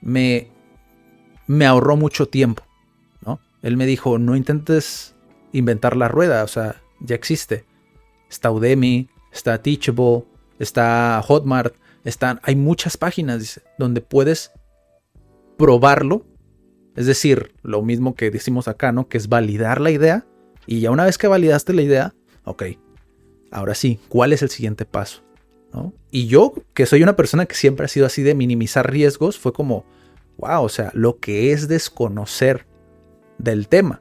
[0.00, 0.48] me,
[1.46, 2.62] me ahorró mucho tiempo,
[3.26, 3.40] ¿no?
[3.62, 5.14] Él me dijo, no intentes
[5.52, 7.66] inventar la rueda, o sea, ya existe.
[8.30, 10.24] Está Udemy, está Teachable,
[10.58, 14.52] está Hotmart, están, hay muchas páginas donde puedes
[15.56, 16.24] probarlo.
[16.96, 19.08] Es decir, lo mismo que decimos acá, ¿no?
[19.08, 20.26] Que es validar la idea
[20.66, 22.62] y ya una vez que validaste la idea, ok,
[23.50, 25.22] ahora sí, ¿cuál es el siguiente paso?
[25.72, 25.92] ¿No?
[26.10, 29.52] Y yo, que soy una persona que siempre ha sido así de minimizar riesgos, fue
[29.52, 29.84] como,
[30.38, 32.66] wow, o sea, lo que es desconocer
[33.38, 34.00] del tema.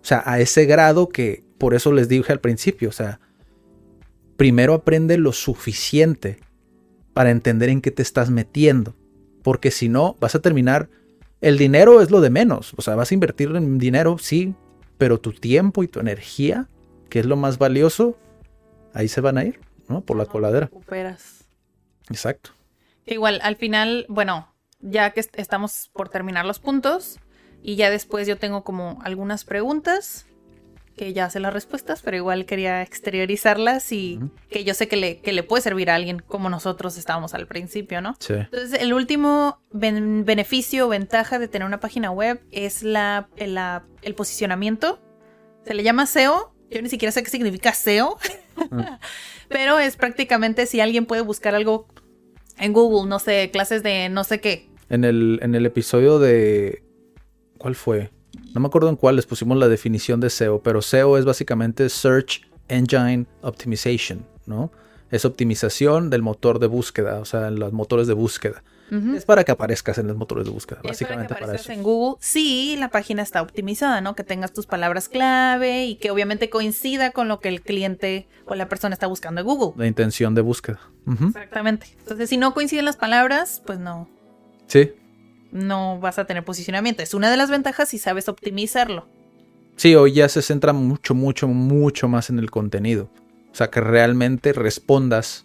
[0.00, 3.20] O sea, a ese grado que, por eso les dije al principio, o sea,
[4.36, 6.38] primero aprende lo suficiente
[7.16, 8.94] para entender en qué te estás metiendo.
[9.42, 10.90] Porque si no, vas a terminar,
[11.40, 12.74] el dinero es lo de menos.
[12.76, 14.54] O sea, vas a invertir en dinero, sí,
[14.98, 16.68] pero tu tiempo y tu energía,
[17.08, 18.18] que es lo más valioso,
[18.92, 20.02] ahí se van a ir, ¿no?
[20.02, 20.66] Por la coladera.
[20.66, 21.46] Recuperas.
[22.10, 22.50] Exacto.
[23.06, 27.18] Igual, al final, bueno, ya que estamos por terminar los puntos
[27.62, 30.26] y ya después yo tengo como algunas preguntas
[30.96, 35.18] que ya sé las respuestas, pero igual quería exteriorizarlas y que yo sé que le,
[35.18, 38.16] que le puede servir a alguien como nosotros estábamos al principio, ¿no?
[38.18, 38.32] Sí.
[38.34, 44.98] Entonces, el último beneficio o ventaja de tener una página web es la, el posicionamiento.
[45.64, 46.54] Se le llama SEO.
[46.70, 48.18] Yo ni siquiera sé qué significa SEO,
[49.48, 51.86] pero es prácticamente si alguien puede buscar algo
[52.58, 54.68] en Google, no sé, clases de no sé qué.
[54.88, 56.82] En el, en el episodio de...
[57.58, 58.10] ¿Cuál fue?
[58.54, 61.88] No me acuerdo en cuál les pusimos la definición de SEO, pero SEO es básicamente
[61.88, 64.70] Search Engine Optimization, ¿no?
[65.10, 68.62] Es optimización del motor de búsqueda, o sea, en los motores de búsqueda.
[68.90, 71.72] Es para que aparezcas en los motores de búsqueda, básicamente para, que eso.
[71.72, 74.14] en Google, sí, la página está optimizada, ¿no?
[74.14, 78.54] Que tengas tus palabras clave y que obviamente coincida con lo que el cliente o
[78.54, 79.72] la persona está buscando en Google.
[79.76, 80.78] La intención de búsqueda.
[81.08, 81.88] Exactamente.
[81.98, 84.08] Entonces, si no coinciden las palabras, pues no.
[84.68, 84.92] Sí,
[85.56, 87.02] no vas a tener posicionamiento.
[87.02, 89.08] Es una de las ventajas si sabes optimizarlo.
[89.76, 93.10] Sí, hoy ya se centra mucho, mucho, mucho más en el contenido.
[93.52, 95.44] O sea, que realmente respondas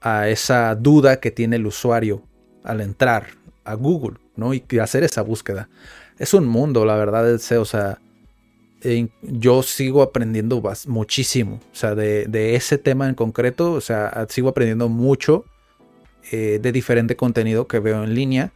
[0.00, 2.22] a esa duda que tiene el usuario
[2.62, 3.28] al entrar
[3.64, 4.54] a Google, ¿no?
[4.54, 5.68] Y hacer esa búsqueda.
[6.18, 7.62] Es un mundo, la verdad, el SEO.
[7.62, 7.98] O sea,
[9.22, 11.60] yo sigo aprendiendo muchísimo.
[11.72, 15.44] O sea, de, ese tema en concreto, o sea, sigo aprendiendo mucho
[16.30, 18.52] eh, de diferente contenido que veo en línea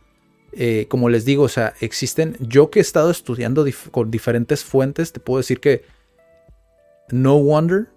[0.53, 5.13] eh, como les digo, o sea, existen, yo que he estado estudiando con diferentes fuentes,
[5.13, 5.85] te puedo decir que
[7.11, 7.89] no wonder,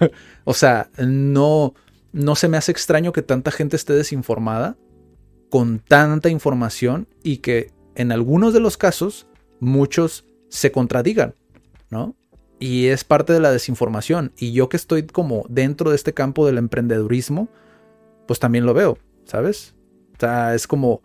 [0.44, 1.74] o sea, no,
[2.12, 4.76] no se me hace extraño que tanta gente esté desinformada
[5.50, 9.26] con tanta información y que en algunos de los casos
[9.60, 11.34] muchos se contradigan,
[11.90, 12.16] ¿no?
[12.58, 14.32] Y es parte de la desinformación.
[14.36, 17.48] Y yo que estoy como dentro de este campo del emprendedurismo,
[18.26, 19.74] pues también lo veo, ¿sabes?
[20.16, 21.02] O sea, es como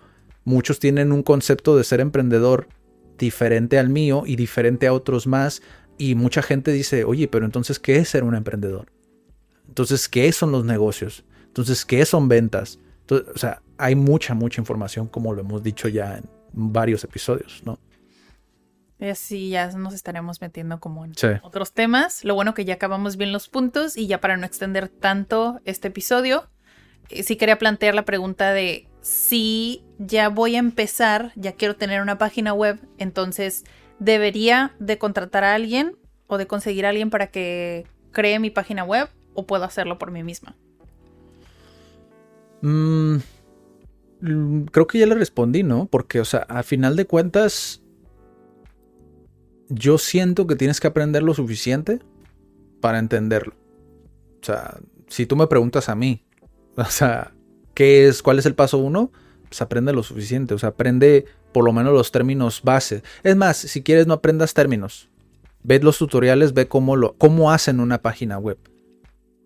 [0.49, 2.69] Muchos tienen un concepto de ser emprendedor
[3.19, 5.62] diferente al mío y diferente a otros más.
[5.99, 8.91] Y mucha gente dice, oye, pero entonces, ¿qué es ser un emprendedor?
[9.67, 11.23] Entonces, ¿qué son los negocios?
[11.45, 12.79] Entonces, ¿qué son ventas?
[13.12, 17.77] o sea, hay mucha, mucha información, como lo hemos dicho ya en varios episodios, ¿no?
[19.13, 22.23] Sí, ya nos estaremos metiendo como en otros temas.
[22.23, 25.89] Lo bueno que ya acabamos bien los puntos y ya para no extender tanto este
[25.89, 26.49] episodio,
[27.09, 32.01] eh, sí quería plantear la pregunta de si ya voy a empezar, ya quiero tener
[32.01, 33.65] una página web, entonces
[33.99, 38.83] debería de contratar a alguien o de conseguir a alguien para que cree mi página
[38.83, 40.55] web o puedo hacerlo por mí misma.
[42.62, 43.17] Mm,
[44.71, 45.85] creo que ya le respondí, ¿no?
[45.85, 47.81] Porque, o sea, a final de cuentas,
[49.69, 51.99] yo siento que tienes que aprender lo suficiente
[52.81, 53.53] para entenderlo.
[54.41, 56.25] O sea, si tú me preguntas a mí,
[56.75, 57.33] o sea,
[57.79, 59.09] ¿Qué es, ¿Cuál es el paso uno?
[59.47, 63.03] Pues aprende lo suficiente, o sea, aprende por lo menos los términos base.
[63.23, 65.07] Es más, si quieres no aprendas términos.
[65.63, 68.57] Ve los tutoriales, ve cómo, lo, cómo hacen una página web.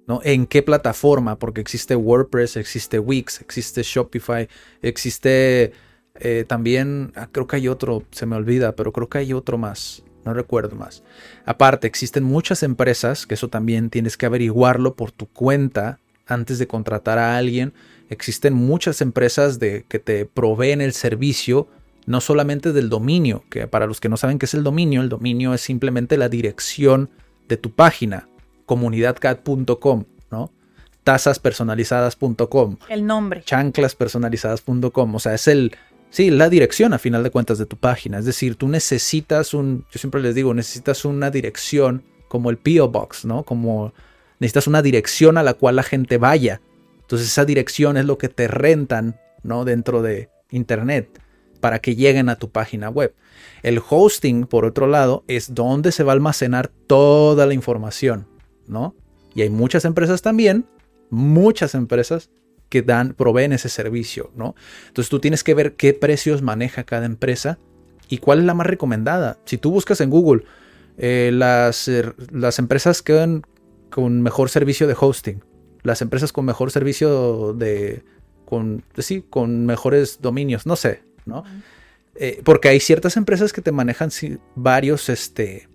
[0.08, 0.20] ¿no?
[0.24, 1.38] ¿En qué plataforma?
[1.38, 4.50] Porque existe WordPress, existe Wix, existe Shopify,
[4.82, 5.72] existe
[6.16, 9.60] Eh, también ah, creo que hay otro, se me olvida, pero creo que hay otro
[9.60, 10.02] más.
[10.26, 11.04] No recuerdo más.
[11.46, 16.66] Aparte, existen muchas empresas, que eso también tienes que averiguarlo por tu cuenta antes de
[16.66, 17.74] contratar a alguien.
[18.14, 21.68] Existen muchas empresas de, que te proveen el servicio,
[22.06, 25.10] no solamente del dominio, que para los que no saben qué es el dominio, el
[25.10, 27.10] dominio es simplemente la dirección
[27.48, 28.28] de tu página,
[28.66, 30.52] comunidadcat.com, ¿no?
[31.04, 32.78] tasaspersonalizadas.com.
[32.90, 33.44] El nombre.
[33.46, 35.16] Chanclaspersonalizadas.com.
[35.16, 35.76] O sea, es el,
[36.10, 38.20] sí, la dirección a final de cuentas de tu página.
[38.20, 42.90] Es decir, tú necesitas un, yo siempre les digo, necesitas una dirección como el PO
[42.90, 43.44] Box, ¿no?
[43.44, 43.94] Como
[44.40, 46.62] necesitas una dirección a la cual la gente vaya.
[47.14, 49.66] Entonces esa dirección es lo que te rentan, ¿no?
[49.66, 51.22] Dentro de Internet
[51.60, 53.16] para que lleguen a tu página web.
[53.62, 58.28] El hosting, por otro lado, es donde se va a almacenar toda la información,
[58.68, 58.96] ¿no?
[59.34, 60.66] Y hay muchas empresas también
[61.14, 62.30] muchas empresas
[62.70, 64.56] que dan, proveen ese servicio, ¿no?
[64.88, 67.60] Entonces tú tienes que ver qué precios maneja cada empresa
[68.10, 69.38] y cuál es la más recomendada.
[69.46, 70.44] Si tú buscas en Google
[70.98, 73.44] eh, las, er, las empresas que dan
[73.92, 75.44] con mejor servicio de hosting,
[75.84, 78.04] las empresas con mejor servicio de,
[78.46, 81.44] con, sí, con mejores dominios, no sé, ¿no?
[82.16, 84.10] Eh, porque hay ciertas empresas que te manejan
[84.56, 85.68] varios, este,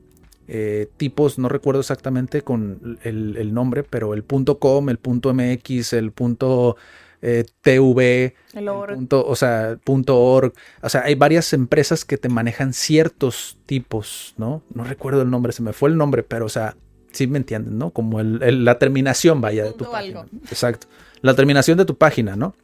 [0.46, 6.76] eh, tipos, no recuerdo exactamente con el, nombre, pero el .com, el .mx, el punto
[7.20, 13.58] eh, .tv, el o sea, .org, o sea, hay varias empresas que te manejan ciertos
[13.66, 14.62] tipos, ¿no?
[14.72, 16.76] No recuerdo el nombre, se me fue el nombre, pero o sea,
[17.12, 17.90] sí me entienden, ¿no?
[17.90, 20.26] Como la terminación, vaya, de tu página.
[20.50, 20.86] Exacto.
[21.22, 22.54] La terminación de tu página, ¿no?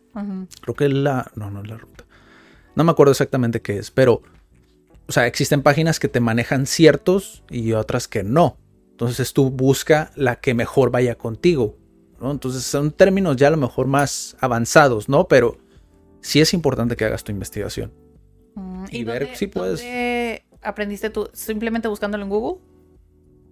[0.60, 2.04] Creo que es la, no, no es la ruta.
[2.76, 4.22] No me acuerdo exactamente qué es, pero
[5.06, 8.56] o sea, existen páginas que te manejan ciertos y otras que no.
[8.90, 11.76] Entonces tú busca la que mejor vaya contigo.
[12.20, 12.30] ¿no?
[12.30, 15.28] Entonces son términos ya a lo mejor más avanzados, ¿no?
[15.28, 15.58] Pero
[16.20, 17.92] sí es importante que hagas tu investigación.
[18.54, 19.84] Mm, y, ver si puedes.
[20.62, 21.28] aprendiste tú?
[21.32, 22.60] ¿Simplemente buscándolo en Google?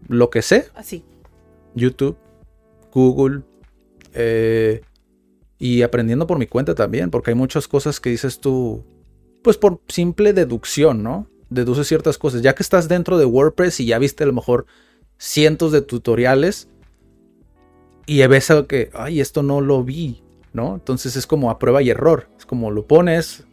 [0.08, 0.68] Lo que sé.
[0.74, 1.04] Así.
[1.74, 2.16] YouTube,
[2.92, 3.42] Google.
[4.14, 4.82] Eh,
[5.58, 8.84] y aprendiendo por mi cuenta también, porque hay muchas cosas que dices tú,
[9.42, 11.28] pues por simple deducción, ¿no?
[11.54, 12.42] deduces ciertas cosas.
[12.42, 14.66] Ya que estás dentro de WordPress y ya viste a lo mejor
[15.18, 16.68] cientos de tutoriales
[18.06, 20.74] y ves algo que, ay, esto no lo vi, ¿no?
[20.74, 22.28] Entonces es como a prueba y error.
[22.38, 23.44] Es como lo pones,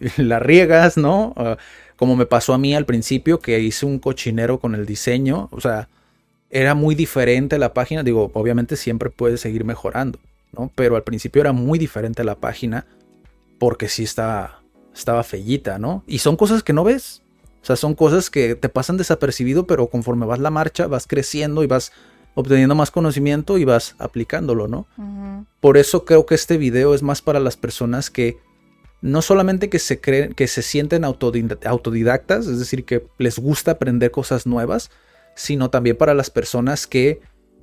[0.16, 1.32] la riegas, ¿no?
[1.36, 1.56] Ah,
[1.96, 5.60] como me pasó a mí al principio que hice un cochinero con el diseño, o
[5.60, 5.88] sea,
[6.50, 8.02] era muy diferente la página.
[8.02, 10.18] Digo, obviamente siempre puedes seguir mejorando,
[10.52, 10.70] ¿no?
[10.74, 12.86] Pero al principio era muy diferente la página
[13.58, 14.60] porque sí estaba,
[14.94, 16.04] estaba fellita, ¿no?
[16.06, 17.22] Y son cosas que no ves.
[17.62, 21.62] O sea, son cosas que te pasan desapercibido, pero conforme vas la marcha, vas creciendo
[21.62, 21.92] y vas
[22.34, 24.86] obteniendo más conocimiento y vas aplicándolo, ¿no?
[25.60, 28.38] Por eso creo que este video es más para las personas que
[29.04, 34.10] no solamente que se creen, que se sienten autodidactas, es decir, que les gusta aprender
[34.10, 34.90] cosas nuevas,
[35.34, 37.20] sino también para las personas que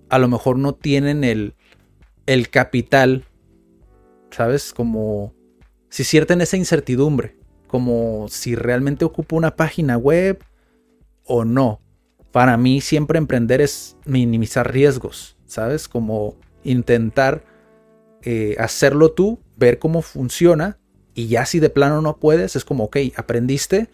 [0.10, 1.56] a lo mejor no tienen el,
[2.27, 3.25] el capital,
[4.30, 4.71] ¿sabes?
[4.71, 5.34] Como
[5.89, 10.43] si sienten esa incertidumbre como si realmente ocupo una página web
[11.23, 11.80] o no.
[12.32, 15.88] Para mí siempre emprender es minimizar riesgos, ¿sabes?
[15.88, 17.43] Como intentar
[18.21, 20.77] eh, hacerlo tú, ver cómo funciona
[21.13, 23.89] y ya si de plano no puedes, es como, ok, aprendiste,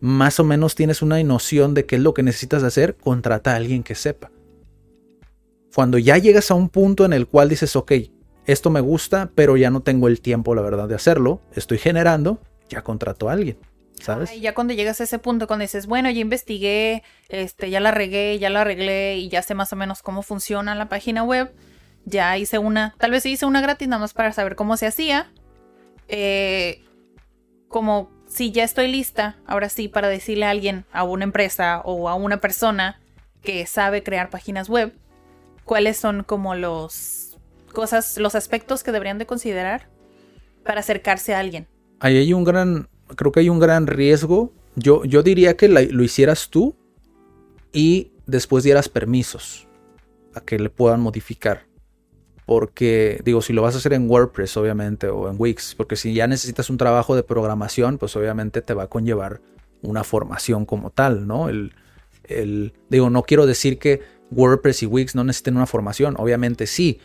[0.00, 3.56] más o menos tienes una noción de qué es lo que necesitas hacer, contrata a
[3.56, 4.30] alguien que sepa.
[5.74, 7.92] Cuando ya llegas a un punto en el cual dices, ok,
[8.46, 12.40] esto me gusta, pero ya no tengo el tiempo, la verdad, de hacerlo, estoy generando,
[12.68, 13.58] ya contrató a alguien.
[14.00, 14.40] ¿Sabes?
[14.40, 18.36] ya cuando llegas a ese punto, cuando dices, bueno, ya investigué, este, ya la regué,
[18.40, 21.54] ya la arreglé y ya sé más o menos cómo funciona la página web,
[22.04, 25.30] ya hice una, tal vez hice una gratis nada más para saber cómo se hacía.
[26.08, 26.84] Eh,
[27.68, 32.08] como si ya estoy lista, ahora sí, para decirle a alguien, a una empresa o
[32.08, 33.00] a una persona
[33.42, 34.92] que sabe crear páginas web,
[35.64, 37.38] cuáles son como los
[37.72, 39.88] cosas, los aspectos que deberían de considerar
[40.64, 41.66] para acercarse a alguien
[42.02, 44.52] ahí hay un gran, creo que hay un gran riesgo.
[44.74, 46.74] Yo, yo diría que lo hicieras tú
[47.72, 49.68] y después dieras permisos
[50.34, 51.66] a que le puedan modificar.
[52.52, 56.12] Porque, digo, si lo vas a hacer en WordPress, obviamente, o en Wix, porque si
[56.12, 59.40] ya necesitas un trabajo de programación, pues obviamente te va a conllevar
[59.80, 61.48] una formación como tal, ¿no?
[61.48, 61.72] El,
[62.24, 67.00] el, digo, no quiero decir que WordPress y Wix no necesiten una formación, obviamente sí,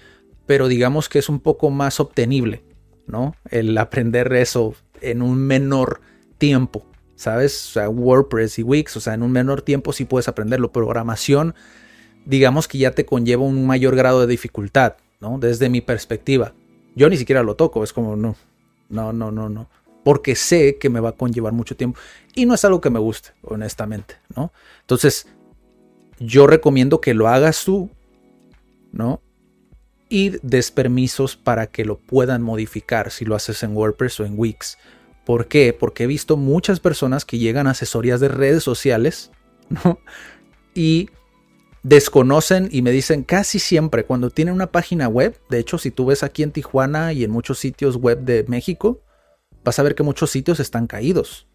[0.45, 2.65] pero digamos que es un poco más obtenible,
[3.05, 3.33] ¿no?
[3.49, 6.01] El aprender eso en un menor
[6.39, 6.85] tiempo,
[7.15, 7.69] ¿sabes?
[7.69, 10.73] O sea, WordPress y Wix, o sea, en un menor tiempo sí puedes aprenderlo.
[10.73, 11.55] Programación,
[12.25, 15.38] digamos que ya te conlleva un mayor grado de dificultad, ¿no?
[15.39, 16.53] Desde mi perspectiva.
[16.95, 18.36] Yo ni siquiera lo toco, es como, no,
[18.89, 19.70] no, no, no, no.
[20.03, 21.99] porque sé que me va a conllevar mucho tiempo
[22.34, 24.51] y no es algo que me guste, honestamente, ¿no?
[24.82, 25.28] Entonces,
[26.20, 27.89] yo recomiendo que lo hagas tú,
[28.91, 29.22] ¿no?
[30.09, 34.34] Y des permisos para que lo puedan modificar si lo haces en WordPress o en
[34.38, 34.78] Wix.
[35.26, 35.74] ¿Por qué?
[35.78, 39.32] Porque he visto muchas personas que llegan a asesorías de redes sociales,
[39.70, 39.99] ¿no?
[40.74, 41.09] Y
[41.88, 46.07] desconocen y me dicen casi siempre cuando tienen una página web, de hecho si tú
[46.07, 49.01] ves aquí en Tijuana y en muchos sitios web de México,
[49.63, 51.47] vas a ver que muchos sitios están caídos,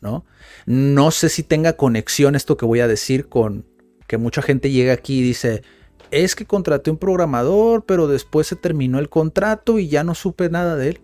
[0.00, 0.24] ¿no?
[0.64, 3.66] No sé si tenga conexión esto que voy a decir con
[4.06, 5.62] que mucha gente llega aquí y dice,
[6.10, 10.48] es que contraté un programador, pero después se terminó el contrato y ya no supe
[10.48, 11.00] nada de él.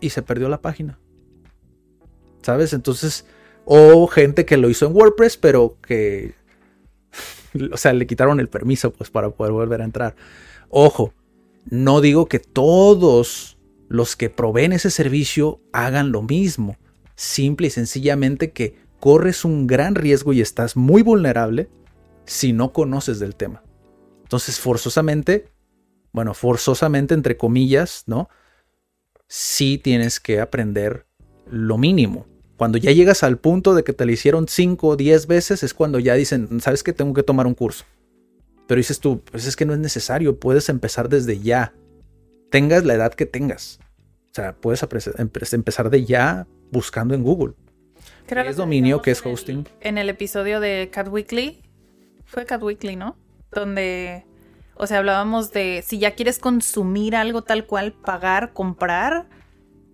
[0.00, 0.98] Y se perdió la página.
[2.40, 2.72] ¿Sabes?
[2.72, 3.26] Entonces,
[3.66, 6.39] o gente que lo hizo en WordPress, pero que
[7.72, 10.16] o sea, le quitaron el permiso pues para poder volver a entrar.
[10.68, 11.12] Ojo,
[11.64, 16.76] no digo que todos los que proveen ese servicio hagan lo mismo.
[17.16, 21.68] Simple y sencillamente que corres un gran riesgo y estás muy vulnerable
[22.24, 23.62] si no conoces del tema.
[24.22, 25.52] Entonces, forzosamente,
[26.12, 28.28] bueno, forzosamente entre comillas, ¿no?
[29.26, 31.06] Sí tienes que aprender
[31.46, 32.26] lo mínimo.
[32.60, 35.72] Cuando ya llegas al punto de que te lo hicieron 5 o 10 veces, es
[35.72, 37.86] cuando ya dicen, ¿sabes que Tengo que tomar un curso.
[38.66, 41.72] Pero dices tú, pues es que no es necesario, puedes empezar desde ya.
[42.50, 43.80] Tengas la edad que tengas.
[44.30, 44.82] O sea, puedes
[45.52, 47.54] empezar de ya buscando en Google.
[48.26, 49.00] ¿Qué es dominio?
[49.00, 49.66] ¿Qué es hosting?
[49.80, 51.62] En el, episodio de Cat Weekly,
[52.26, 53.16] fue Cat Weekly, ¿no?
[53.52, 54.26] Donde,
[54.74, 59.30] o sea, hablábamos de si ya quieres consumir algo tal cual, pagar, comprar,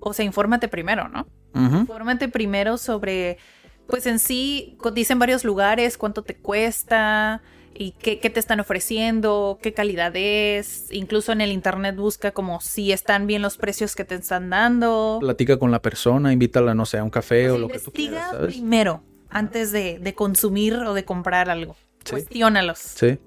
[0.01, 1.29] o sea, infórmate primero, ¿no?
[1.57, 3.39] Infórmate primero sobre,
[3.87, 7.43] pues en sí, dicen varios lugares, cuánto te cuesta
[7.79, 10.87] y qué, te están ofreciendo, qué calidad es.
[10.91, 15.19] Incluso en el internet busca como si están bien los precios que te están dando.
[15.21, 18.33] Platica con la persona, invítala, no sé, a un café o lo que tú quieras.
[18.33, 21.77] Investiga primero antes de, consumir o de comprar algo.
[22.05, 22.13] Sí.
[22.13, 22.79] Cuestiónalos.
[22.79, 23.19] Sí,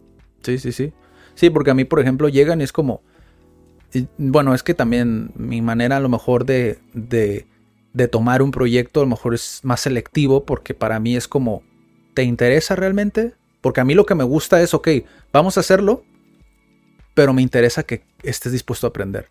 [0.42, 0.94] sí, sí, sí.
[1.36, 3.02] Sí, porque a mí, por ejemplo, llegan y es como.
[4.18, 7.48] bueno, es que también mi manera a lo mejor de, de
[7.94, 11.64] de tomar un proyecto a lo mejor es más selectivo porque para mí es como,
[12.14, 13.34] ¿te interesa realmente?
[13.62, 14.88] Porque a mí lo que me gusta es, ok,
[15.34, 16.04] vamos a hacerlo,
[17.14, 19.30] pero me interesa que estés dispuesto a aprender.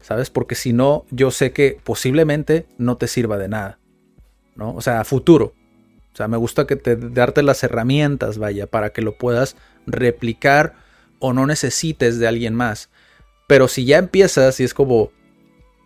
[0.00, 0.30] ¿Sabes?
[0.30, 3.78] Porque si no, yo sé que posiblemente no te sirva de nada.
[4.54, 4.74] ¿No?
[4.74, 5.54] O sea, futuro.
[6.12, 10.74] O sea, me gusta que te darte las herramientas, vaya, para que lo puedas replicar
[11.18, 12.90] o no necesites de alguien más.
[13.46, 15.10] Pero si ya empiezas y es como,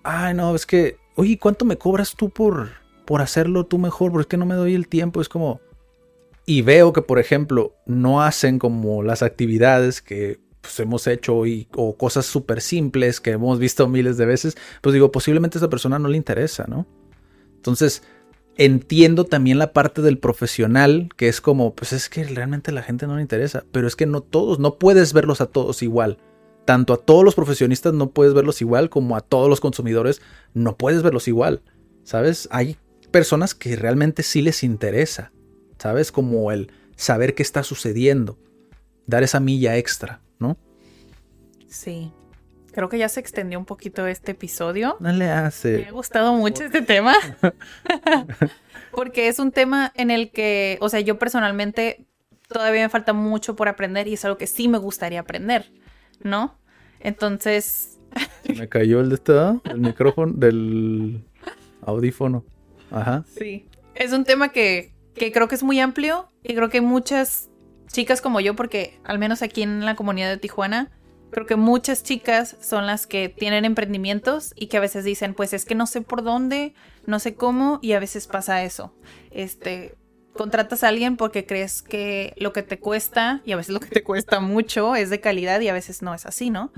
[0.03, 2.71] ay, no, es que oye, ¿cuánto me cobras tú por,
[3.05, 4.11] por hacerlo tú mejor?
[4.11, 5.21] Porque es que no me doy el tiempo.
[5.21, 5.61] Es como...
[6.45, 11.69] Y veo que, por ejemplo, no hacen como las actividades que pues, hemos hecho y,
[11.77, 14.57] o cosas súper simples que hemos visto miles de veces.
[14.81, 16.87] Pues digo, posiblemente a esa persona no le interesa, ¿no?
[17.55, 18.03] Entonces,
[18.57, 22.83] entiendo también la parte del profesional, que es como, pues es que realmente a la
[22.83, 23.65] gente no le interesa.
[23.71, 26.19] Pero es que no todos, no puedes verlos a todos igual
[26.65, 30.23] tanto a todos los profesionistas no puedes verlos igual como a todos los consumidores
[30.55, 31.63] no puedes verlos igual.
[32.05, 32.49] ¿Sabes?
[32.51, 32.77] Hay
[33.11, 35.33] personas que realmente sí les interesa.
[35.79, 36.13] ¿Sabes?
[36.13, 38.39] Como el saber qué está sucediendo.
[39.07, 40.57] Dar esa milla extra, ¿no?
[41.69, 42.13] Sí.
[42.73, 44.97] Creo que ya se extendió un poquito este episodio.
[45.01, 45.79] No le hace.
[45.79, 47.15] Me ha gustado mucho este tema.
[48.93, 52.07] Porque es un tema en el que, o sea, yo personalmente
[52.49, 55.71] todavía me falta mucho por aprender y es algo que sí me gustaría aprender.
[56.25, 56.59] ¿No?
[57.01, 57.99] Entonces...
[58.57, 61.25] Me cayó el de esta, el micrófono del
[61.81, 62.45] audífono.
[62.91, 63.25] Ajá.
[63.27, 63.67] Sí.
[63.95, 67.49] Es un tema que, que creo que es muy amplio y creo que muchas
[67.87, 70.91] chicas como yo, porque al menos aquí en la comunidad de Tijuana,
[71.31, 75.53] creo que muchas chicas son las que tienen emprendimientos y que a veces dicen, pues
[75.53, 76.75] es que no sé por dónde,
[77.07, 78.95] no sé cómo, y a veces pasa eso.
[79.31, 79.95] Este,
[80.33, 83.89] contratas a alguien porque crees que lo que te cuesta, y a veces lo que
[83.89, 86.73] te cuesta mucho, es de calidad y a veces no es así, ¿no?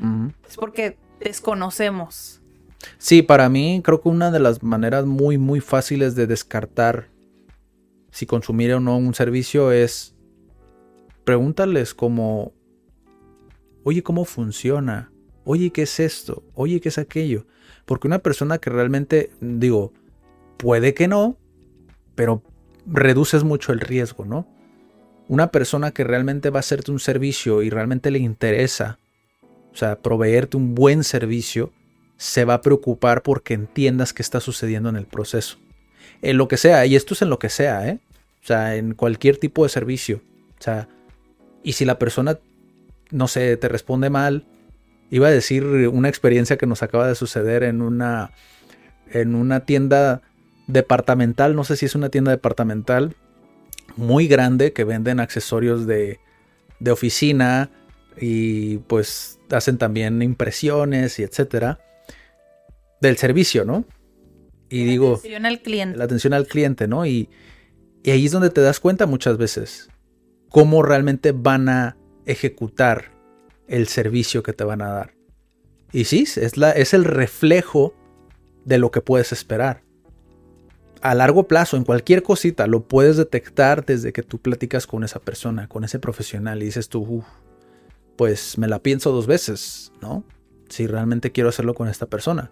[0.49, 2.41] Es porque desconocemos.
[2.99, 7.09] Sí, para mí creo que una de las maneras muy, muy fáciles de descartar
[8.11, 10.15] si consumir o no un servicio es
[11.25, 12.53] pregúntales como,
[13.83, 15.11] oye, ¿cómo funciona?
[15.45, 16.45] Oye, ¿qué es esto?
[16.55, 17.47] Oye, ¿qué es aquello?
[17.85, 19.93] Porque una persona que realmente, digo,
[20.59, 21.37] puede que no,
[22.15, 22.43] pero
[22.87, 24.47] reduces mucho el riesgo, ¿no?
[25.29, 28.99] Una persona que realmente va a hacerte un servicio y realmente le interesa,
[29.73, 31.73] o sea, proveerte un buen servicio,
[32.17, 35.59] se va a preocupar porque entiendas qué está sucediendo en el proceso.
[36.23, 38.01] En lo que sea, y esto es en lo que sea, ¿eh?
[38.43, 40.21] O sea, en cualquier tipo de servicio.
[40.59, 40.89] O sea,
[41.63, 42.39] y si la persona,
[43.11, 44.47] no sé, te responde mal,
[45.11, 48.33] iba a decir una experiencia que nos acaba de suceder en una
[49.11, 50.23] en una tienda
[50.67, 53.15] departamental, no sé si es una tienda departamental
[53.97, 56.21] muy grande que venden accesorios de,
[56.81, 57.71] de oficina
[58.21, 61.81] y pues hacen también impresiones y etcétera
[63.01, 63.85] del servicio, ¿no?
[64.69, 65.11] Y digo...
[65.11, 65.99] La atención al cliente.
[65.99, 67.07] La atención al cliente, ¿no?
[67.07, 67.29] Y,
[68.03, 69.91] y ahí es donde te das cuenta muchas veces
[70.49, 71.97] cómo realmente van a
[72.27, 73.13] ejecutar
[73.69, 75.15] el servicio que te van a dar.
[75.93, 77.95] Y sí, es, la, es el reflejo
[78.65, 79.84] de lo que puedes esperar.
[81.05, 85.21] A largo plazo, en cualquier cosita, lo puedes detectar desde que tú platicas con esa
[85.21, 87.23] persona, con ese profesional, y dices tú,
[88.17, 90.25] pues me la pienso dos veces, ¿no?
[90.71, 92.51] Si realmente quiero hacerlo con esta persona.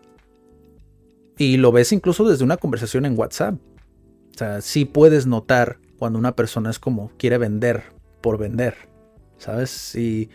[1.39, 3.55] Y lo ves incluso desde una conversación en WhatsApp.
[3.55, 7.85] O sea, sí puedes notar cuando una persona es como quiere vender
[8.21, 8.75] por vender,
[9.39, 9.95] ¿sabes?
[9.95, 10.29] Y,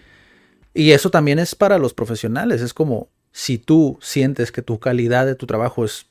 [0.73, 2.61] y eso también es para los profesionales.
[2.63, 6.07] Es como si tú sientes que tu calidad de tu trabajo es,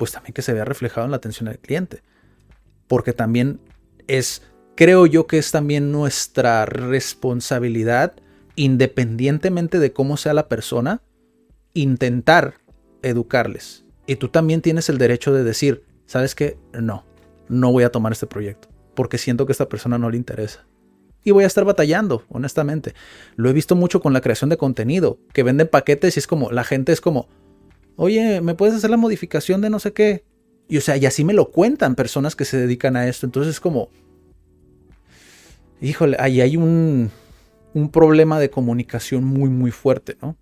[0.00, 2.02] pues también que se vea reflejado en la atención al cliente.
[2.88, 3.60] Porque también
[4.06, 4.40] es,
[4.74, 8.14] creo yo que es también nuestra responsabilidad,
[8.56, 11.02] independientemente de cómo sea la persona,
[11.74, 12.54] intentar
[13.02, 13.84] educarles.
[14.06, 16.56] Y tú también tienes el derecho de decir, ¿sabes qué?
[16.72, 17.04] No,
[17.50, 20.64] no voy a tomar este proyecto, porque siento que esta persona no le interesa.
[21.24, 22.94] Y voy a estar batallando, honestamente.
[23.36, 26.50] Lo he visto mucho con la creación de contenido, que venden paquetes y es como,
[26.52, 27.28] la gente es como,
[28.02, 30.24] oye, ¿me puedes hacer la modificación de no sé qué?
[30.68, 33.26] Y o sea, y así me lo cuentan personas que se dedican a esto.
[33.26, 33.90] Entonces es como,
[35.82, 37.10] híjole, ahí hay un,
[37.74, 40.34] un problema de comunicación muy, muy fuerte, ¿no?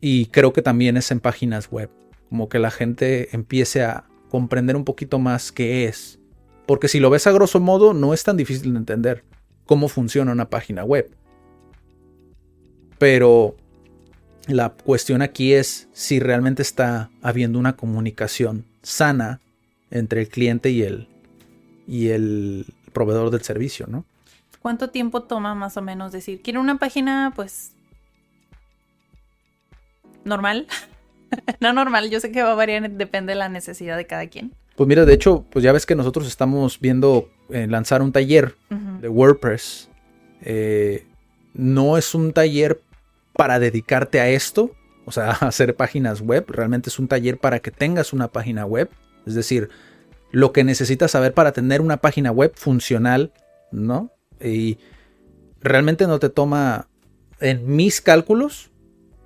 [0.00, 1.88] Y creo que también es en páginas web
[2.28, 6.18] como que la gente empiece a comprender un poquito más qué es.
[6.66, 9.22] Porque si lo ves a grosso modo, no es tan difícil de entender
[9.66, 11.14] cómo funciona una página web.
[12.98, 13.54] Pero
[14.46, 19.40] la cuestión aquí es si realmente está habiendo una comunicación sana
[19.90, 21.08] entre el cliente y el,
[21.86, 24.04] y el proveedor del servicio, ¿no?
[24.60, 27.72] ¿Cuánto tiempo toma más o menos decir, quiero una página pues
[30.24, 30.66] normal?
[31.60, 34.52] no normal, yo sé que va a variar, depende de la necesidad de cada quien.
[34.76, 38.56] Pues mira, de hecho, pues ya ves que nosotros estamos viendo eh, lanzar un taller
[39.00, 39.88] de WordPress.
[40.40, 41.06] Eh,
[41.52, 42.80] no es un taller
[43.42, 44.70] para dedicarte a esto,
[45.04, 46.44] o sea, hacer páginas web.
[46.46, 48.88] Realmente es un taller para que tengas una página web.
[49.26, 49.68] Es decir,
[50.30, 53.32] lo que necesitas saber para tener una página web funcional,
[53.72, 54.12] ¿no?
[54.40, 54.78] Y
[55.60, 56.86] realmente no te toma,
[57.40, 58.70] en mis cálculos,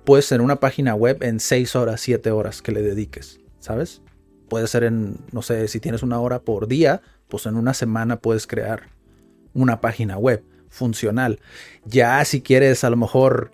[0.03, 4.01] puedes ser una página web en 6 horas, 7 horas que le dediques, ¿sabes?
[4.49, 8.19] Puede ser en, no sé, si tienes una hora por día, pues en una semana
[8.19, 8.89] puedes crear
[9.53, 11.39] una página web funcional.
[11.85, 13.51] Ya si quieres a lo mejor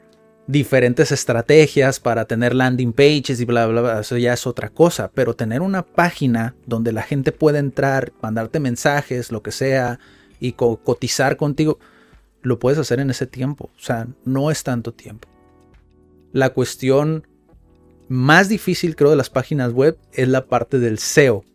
[0.47, 5.09] diferentes estrategias para tener landing pages y bla, bla, bla, eso ya es otra cosa,
[5.13, 9.99] pero tener una página donde la gente puede entrar, mandarte mensajes, lo que sea,
[10.39, 11.79] y cotizar contigo,
[12.41, 13.71] lo puedes hacer en ese tiempo.
[13.77, 15.29] O sea, no es tanto tiempo.
[16.33, 17.25] La cuestión
[18.09, 21.45] más difícil, creo, de las páginas web es la parte del SEO.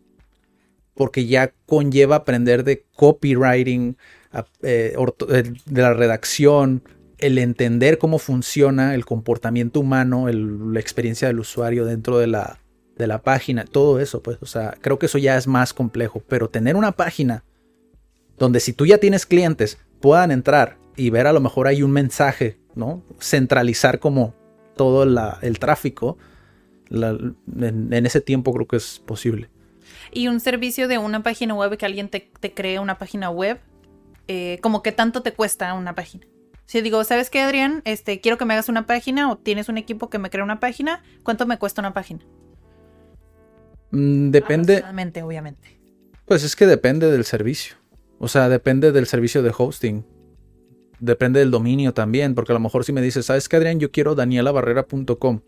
[0.95, 3.95] Porque ya conlleva aprender de copywriting,
[4.63, 6.83] eh, eh, de la redacción,
[7.19, 12.59] el entender cómo funciona el comportamiento humano, la experiencia del usuario dentro de la,
[12.97, 16.21] de la página, todo eso, pues, o sea, creo que eso ya es más complejo.
[16.27, 17.43] Pero tener una página
[18.37, 21.91] donde si tú ya tienes clientes puedan entrar y ver a lo mejor hay un
[21.91, 23.03] mensaje, ¿no?
[23.19, 24.33] Centralizar como
[24.75, 25.03] todo
[25.41, 26.17] el tráfico,
[26.89, 29.49] en, ese tiempo creo que es posible.
[30.11, 33.59] Y un servicio de una página web, que alguien te, cree una página web,
[34.27, 36.25] eh, como que tanto te cuesta una página.
[36.69, 37.81] Si digo, ¿sabes qué, Adrián?
[37.83, 40.59] Este, quiero que me hagas una página o tienes un equipo que me crea una
[40.59, 42.19] página, ¿cuánto me cuesta una página?
[43.89, 44.83] Mm, depende.
[45.23, 45.79] obviamente.
[46.25, 47.77] Pues es que depende del servicio.
[48.19, 50.05] O sea, depende del servicio de hosting
[50.99, 53.79] depende del dominio también, porque a lo mejor si me dices, ¿sabes qué, Adrián?
[53.79, 55.39] Yo quiero danielabarrera.com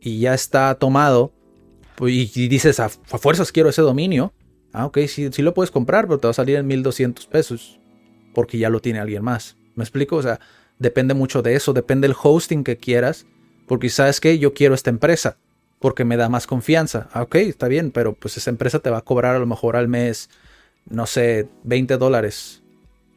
[0.00, 1.32] y ya está tomado
[1.96, 4.32] pues, y, dices, a, fuerzas quiero ese dominio.
[4.72, 7.80] Ah, ok, sí, sí lo puedes comprar, pero te va a salir en 1200 pesos
[8.34, 9.56] porque ya lo tiene alguien más.
[9.78, 10.16] ¿Me explico?
[10.16, 10.40] O sea,
[10.78, 13.24] depende mucho de eso, depende del hosting que quieras,
[13.66, 15.38] porque sabes que yo quiero esta empresa
[15.78, 17.08] porque me da más confianza.
[17.12, 19.76] Ah, ok, está bien, pero pues esa empresa te va a cobrar a lo mejor
[19.76, 20.28] al mes,
[20.90, 22.62] no sé, 20 dólares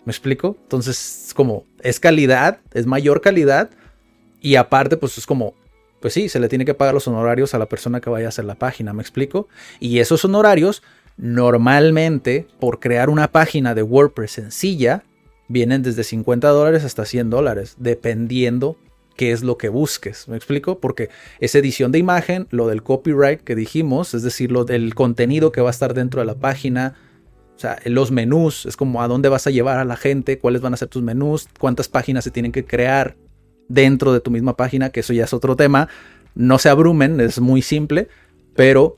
[0.06, 0.58] ¿Me explico?
[0.64, 3.70] Entonces, como es calidad, es mayor calidad
[4.42, 5.54] y aparte, pues es como,
[6.00, 8.30] pues sí, se le tiene que pagar los honorarios a la persona que vaya a
[8.30, 9.48] hacer la página, ¿me explico?
[9.80, 10.82] Y esos honorarios,
[11.18, 15.04] normalmente, por crear una página de WordPress sencilla,
[15.52, 18.78] vienen desde 50 dólares hasta 100 dólares, dependiendo
[19.16, 20.28] qué es lo que busques.
[20.28, 20.80] ¿Me explico?
[20.80, 25.52] Porque es edición de imagen, lo del copyright que dijimos, es decir, lo del contenido
[25.52, 26.96] que va a estar dentro de la página.
[27.56, 30.62] O sea, los menús, es como a dónde vas a llevar a la gente, cuáles
[30.62, 33.18] van a ser tus menús, cuántas páginas se tienen que crear
[33.68, 35.88] dentro de tu misma página, que eso ya es otro tema.
[36.34, 38.08] No se abrumen, es muy simple,
[38.56, 38.98] pero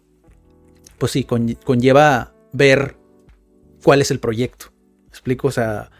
[0.97, 2.95] pues sí, conlleva ver
[3.83, 4.67] cuál es el proyecto.
[5.01, 5.49] ¿Me explico?
[5.49, 5.91] O sea,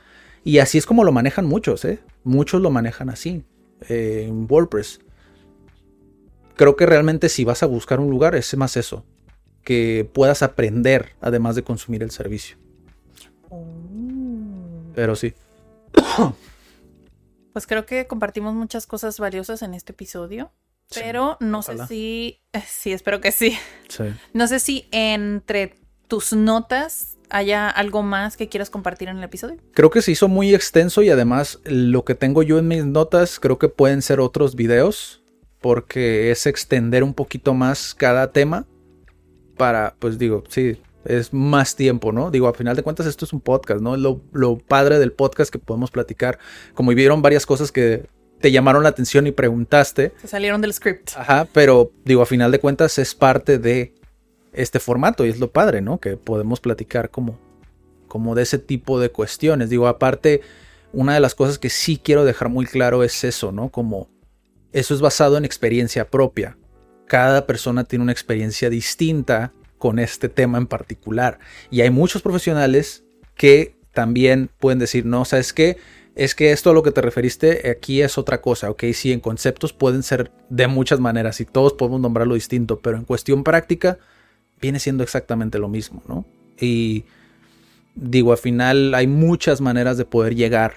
[0.44, 2.00] y así es como lo manejan muchos, ¿eh?
[2.24, 3.44] Muchos lo manejan así
[3.90, 5.00] eh, en WordPress.
[6.56, 9.06] Creo que realmente si vas a buscar un lugar es más eso,
[9.64, 12.58] que puedas aprender además de consumir el servicio.
[13.50, 13.66] Oh.
[14.96, 15.34] Pero sí.
[17.54, 20.52] Pues creo que compartimos muchas cosas valiosas en este episodio.
[20.92, 22.40] Pero no sé si.
[22.68, 23.56] Sí, espero que sí.
[23.90, 24.06] sí.
[24.34, 25.76] No sé si entre
[26.14, 29.58] tus notas haya algo más que quieras compartir en el episodio.
[29.74, 33.40] Creo que se hizo muy extenso y además lo que tengo yo en mis notas
[33.40, 35.24] creo que pueden ser otros videos
[35.60, 38.68] porque es extender un poquito más cada tema
[39.58, 42.30] para, pues digo, sí, es más tiempo, ¿no?
[42.30, 43.98] Digo, a final de cuentas esto es un podcast, ¿no?
[43.98, 46.38] Lo, lo padre del podcast que podemos platicar.
[46.76, 48.08] Como vieron varias cosas que
[48.40, 50.14] te llamaron la atención y preguntaste.
[50.22, 51.10] Se salieron del script.
[51.16, 53.96] Ajá, pero digo, a final de cuentas es parte de
[54.54, 56.00] este formato y es lo padre, ¿no?
[56.00, 57.40] Que podemos platicar como,
[58.08, 59.70] como de ese tipo de cuestiones.
[59.70, 60.42] Digo, aparte,
[60.92, 63.70] una de las cosas que sí quiero dejar muy claro es eso, ¿no?
[63.70, 64.10] Como
[64.72, 66.58] eso es basado en experiencia propia.
[67.08, 71.40] Cada persona tiene una experiencia distinta con este tema en particular.
[71.70, 73.04] Y hay muchos profesionales
[73.36, 75.78] que también pueden decir, no, ¿sabes qué?
[76.16, 79.20] Es que esto a lo que te referiste aquí es otra cosa, ok, sí, en
[79.20, 83.98] conceptos pueden ser de muchas maneras y todos podemos nombrarlo distinto, pero en cuestión práctica,
[84.64, 86.26] viene siendo exactamente lo mismo, ¿no?
[86.58, 87.04] Y
[87.96, 90.76] digo, al final hay muchas maneras de poder llegar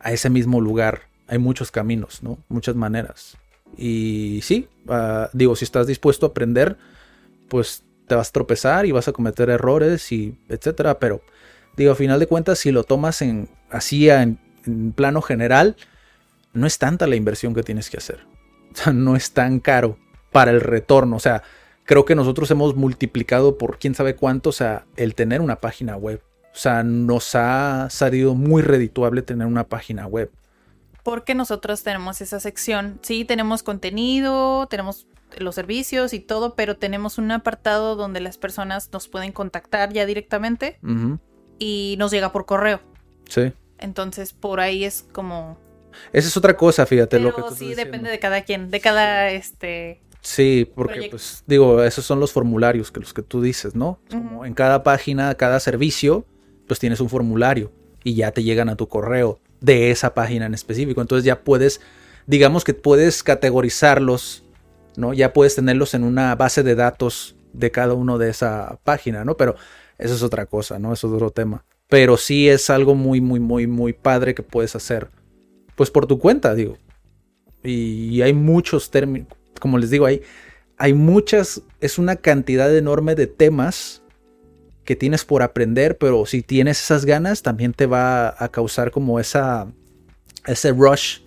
[0.00, 1.02] a ese mismo lugar.
[1.28, 2.38] Hay muchos caminos, ¿no?
[2.48, 3.36] Muchas maneras.
[3.78, 6.76] Y sí, ah, digo, si estás dispuesto a aprender,
[7.48, 10.98] pues te vas a tropezar y vas a cometer errores y etcétera.
[10.98, 11.22] Pero
[11.76, 15.76] digo, a final de cuentas, si lo tomas en así en, en plano general,
[16.52, 18.26] no es tanta la inversión que tienes que hacer.
[18.74, 19.98] O sea, no es tan caro
[20.32, 21.14] para el retorno.
[21.14, 21.44] O sea,
[21.84, 25.96] creo que nosotros hemos multiplicado por quién sabe cuánto, o sea, el tener una página
[25.96, 26.22] web.
[26.52, 30.30] O sea, nos ha salido muy redituable tener una página web.
[31.02, 32.98] Porque nosotros tenemos esa sección.
[33.02, 35.06] Sí, tenemos contenido, tenemos
[35.38, 40.06] los servicios y todo, pero tenemos un apartado donde las personas nos pueden contactar ya
[40.06, 40.78] directamente
[41.58, 42.80] y nos llega por correo.
[43.28, 43.52] Sí.
[43.78, 45.58] Entonces, por ahí es como...
[46.12, 49.30] Esa es otra cosa, fíjate lo que tú Sí, depende de cada quien, de cada
[49.30, 54.00] este Sí, porque pues digo, esos son los formularios que los que tú dices, ¿no?
[54.10, 56.24] Como en cada página, cada servicio,
[56.66, 57.70] pues tienes un formulario
[58.02, 61.02] y ya te llegan a tu correo de esa página en específico.
[61.02, 61.82] Entonces ya puedes,
[62.26, 64.46] digamos que puedes categorizarlos,
[64.96, 65.12] ¿no?
[65.12, 69.36] Ya puedes tenerlos en una base de datos de cada uno de esa página, ¿no?
[69.36, 69.56] Pero
[69.98, 70.94] eso es otra cosa, ¿no?
[70.94, 71.66] Eso es otro tema.
[71.86, 75.10] Pero sí es algo muy, muy, muy, muy padre que puedes hacer,
[75.76, 76.78] pues por tu cuenta, digo.
[77.62, 79.28] Y hay muchos términos
[79.64, 80.20] como les digo, hay,
[80.76, 84.02] hay muchas, es una cantidad enorme de temas
[84.84, 89.18] que tienes por aprender, pero si tienes esas ganas, también te va a causar como
[89.18, 89.66] esa,
[90.44, 91.20] ese rush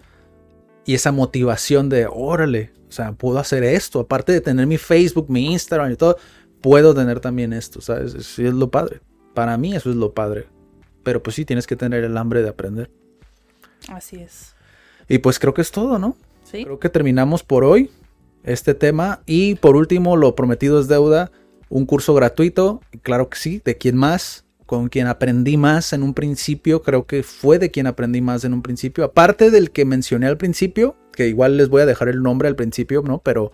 [0.86, 5.32] y esa motivación de, órale, o sea, puedo hacer esto, aparte de tener mi Facebook,
[5.32, 6.18] mi Instagram y todo,
[6.62, 8.14] puedo tener también esto, ¿sabes?
[8.14, 9.02] Eso es lo padre.
[9.34, 10.46] Para mí eso es lo padre.
[11.02, 12.92] Pero pues sí, tienes que tener el hambre de aprender.
[13.90, 14.54] Así es.
[15.10, 16.16] Y pues creo que es todo, ¿no?
[16.44, 16.64] Sí.
[16.66, 17.90] Creo que terminamos por hoy
[18.48, 19.22] este tema.
[19.26, 21.32] Y por último, lo prometido es deuda,
[21.70, 26.14] un curso gratuito, claro que sí, de quién más, con quien aprendí más en un
[26.14, 30.28] principio, creo que fue de quien aprendí más en un principio, aparte del que mencioné
[30.28, 33.20] al principio, que igual les voy a dejar el nombre al principio, ¿no?
[33.20, 33.52] Pero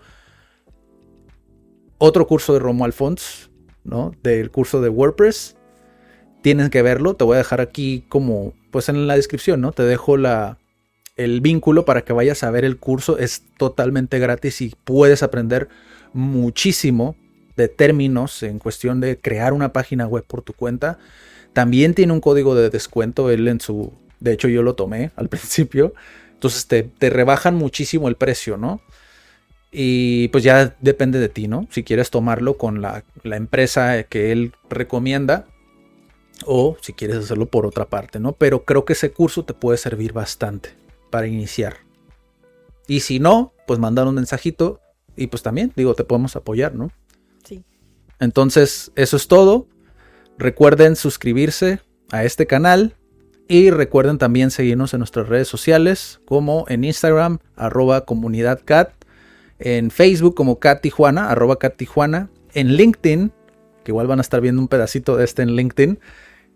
[1.98, 3.50] otro curso de Romo Alfons,
[3.84, 4.12] ¿no?
[4.22, 5.56] Del curso de WordPress.
[6.42, 9.72] Tienen que verlo, te voy a dejar aquí como, pues en la descripción, ¿no?
[9.72, 10.58] Te dejo la,
[11.16, 13.18] el vínculo para que vayas a ver el curso.
[13.18, 15.68] Es totalmente gratis y puedes aprender
[16.12, 17.16] muchísimo
[17.56, 20.98] de términos en cuestión de crear una página web por tu cuenta.
[21.52, 23.92] También tiene un código de descuento, él en su...
[24.20, 25.94] De hecho yo lo tomé al principio.
[26.32, 28.80] Entonces te, rebajan muchísimo el precio, ¿no?
[29.70, 31.66] Y pues ya depende de ti, ¿no?
[31.70, 35.46] Si quieres tomarlo con la, la, empresa que él recomienda
[36.44, 38.32] o si quieres hacerlo por otra parte, ¿no?
[38.32, 40.83] Pero creo que ese curso te puede servir bastante
[41.14, 41.76] para iniciar.
[42.88, 44.80] Y si no, pues mandar un mensajito
[45.14, 46.90] y pues también, digo, te podemos apoyar, ¿no?
[47.44, 47.62] Sí.
[48.18, 49.68] Entonces, eso es todo.
[50.38, 51.78] Recuerden suscribirse
[52.10, 52.96] a este canal
[53.46, 58.90] Y recuerden también seguirnos en nuestras redes sociales, como en Instagram, arroba comunidad cat,
[59.60, 63.30] en Facebook como Cat Tijuana, arroba Cat Tijuana, en LinkedIn,
[63.84, 66.00] que igual van a estar viendo un pedacito de este en LinkedIn,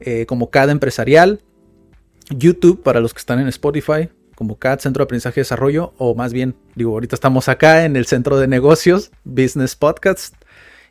[0.01, 1.43] eh, como CAD Empresarial,
[2.31, 4.09] YouTube para los que están en Spotify,
[4.39, 7.97] como CAD Centro de Aprendizaje y Desarrollo, o más bien, digo, ahorita estamos acá en
[7.97, 10.37] el Centro de Negocios, Business Podcast,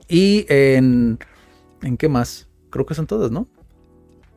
[0.10, 1.18] y en...
[1.82, 2.50] ¿En qué más?
[2.72, 3.48] Creo que son todas, ¿no?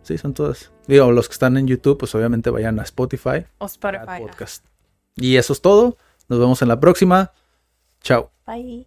[0.05, 0.71] Sí, son todas.
[0.87, 3.47] Digo, los que están en YouTube, pues obviamente vayan a Spotify.
[3.59, 4.21] O Spotify.
[4.21, 4.65] Podcast.
[5.17, 5.97] Y eso es todo.
[6.29, 7.33] Nos vemos en la próxima.
[8.03, 8.31] Chao.
[8.47, 8.87] Bye.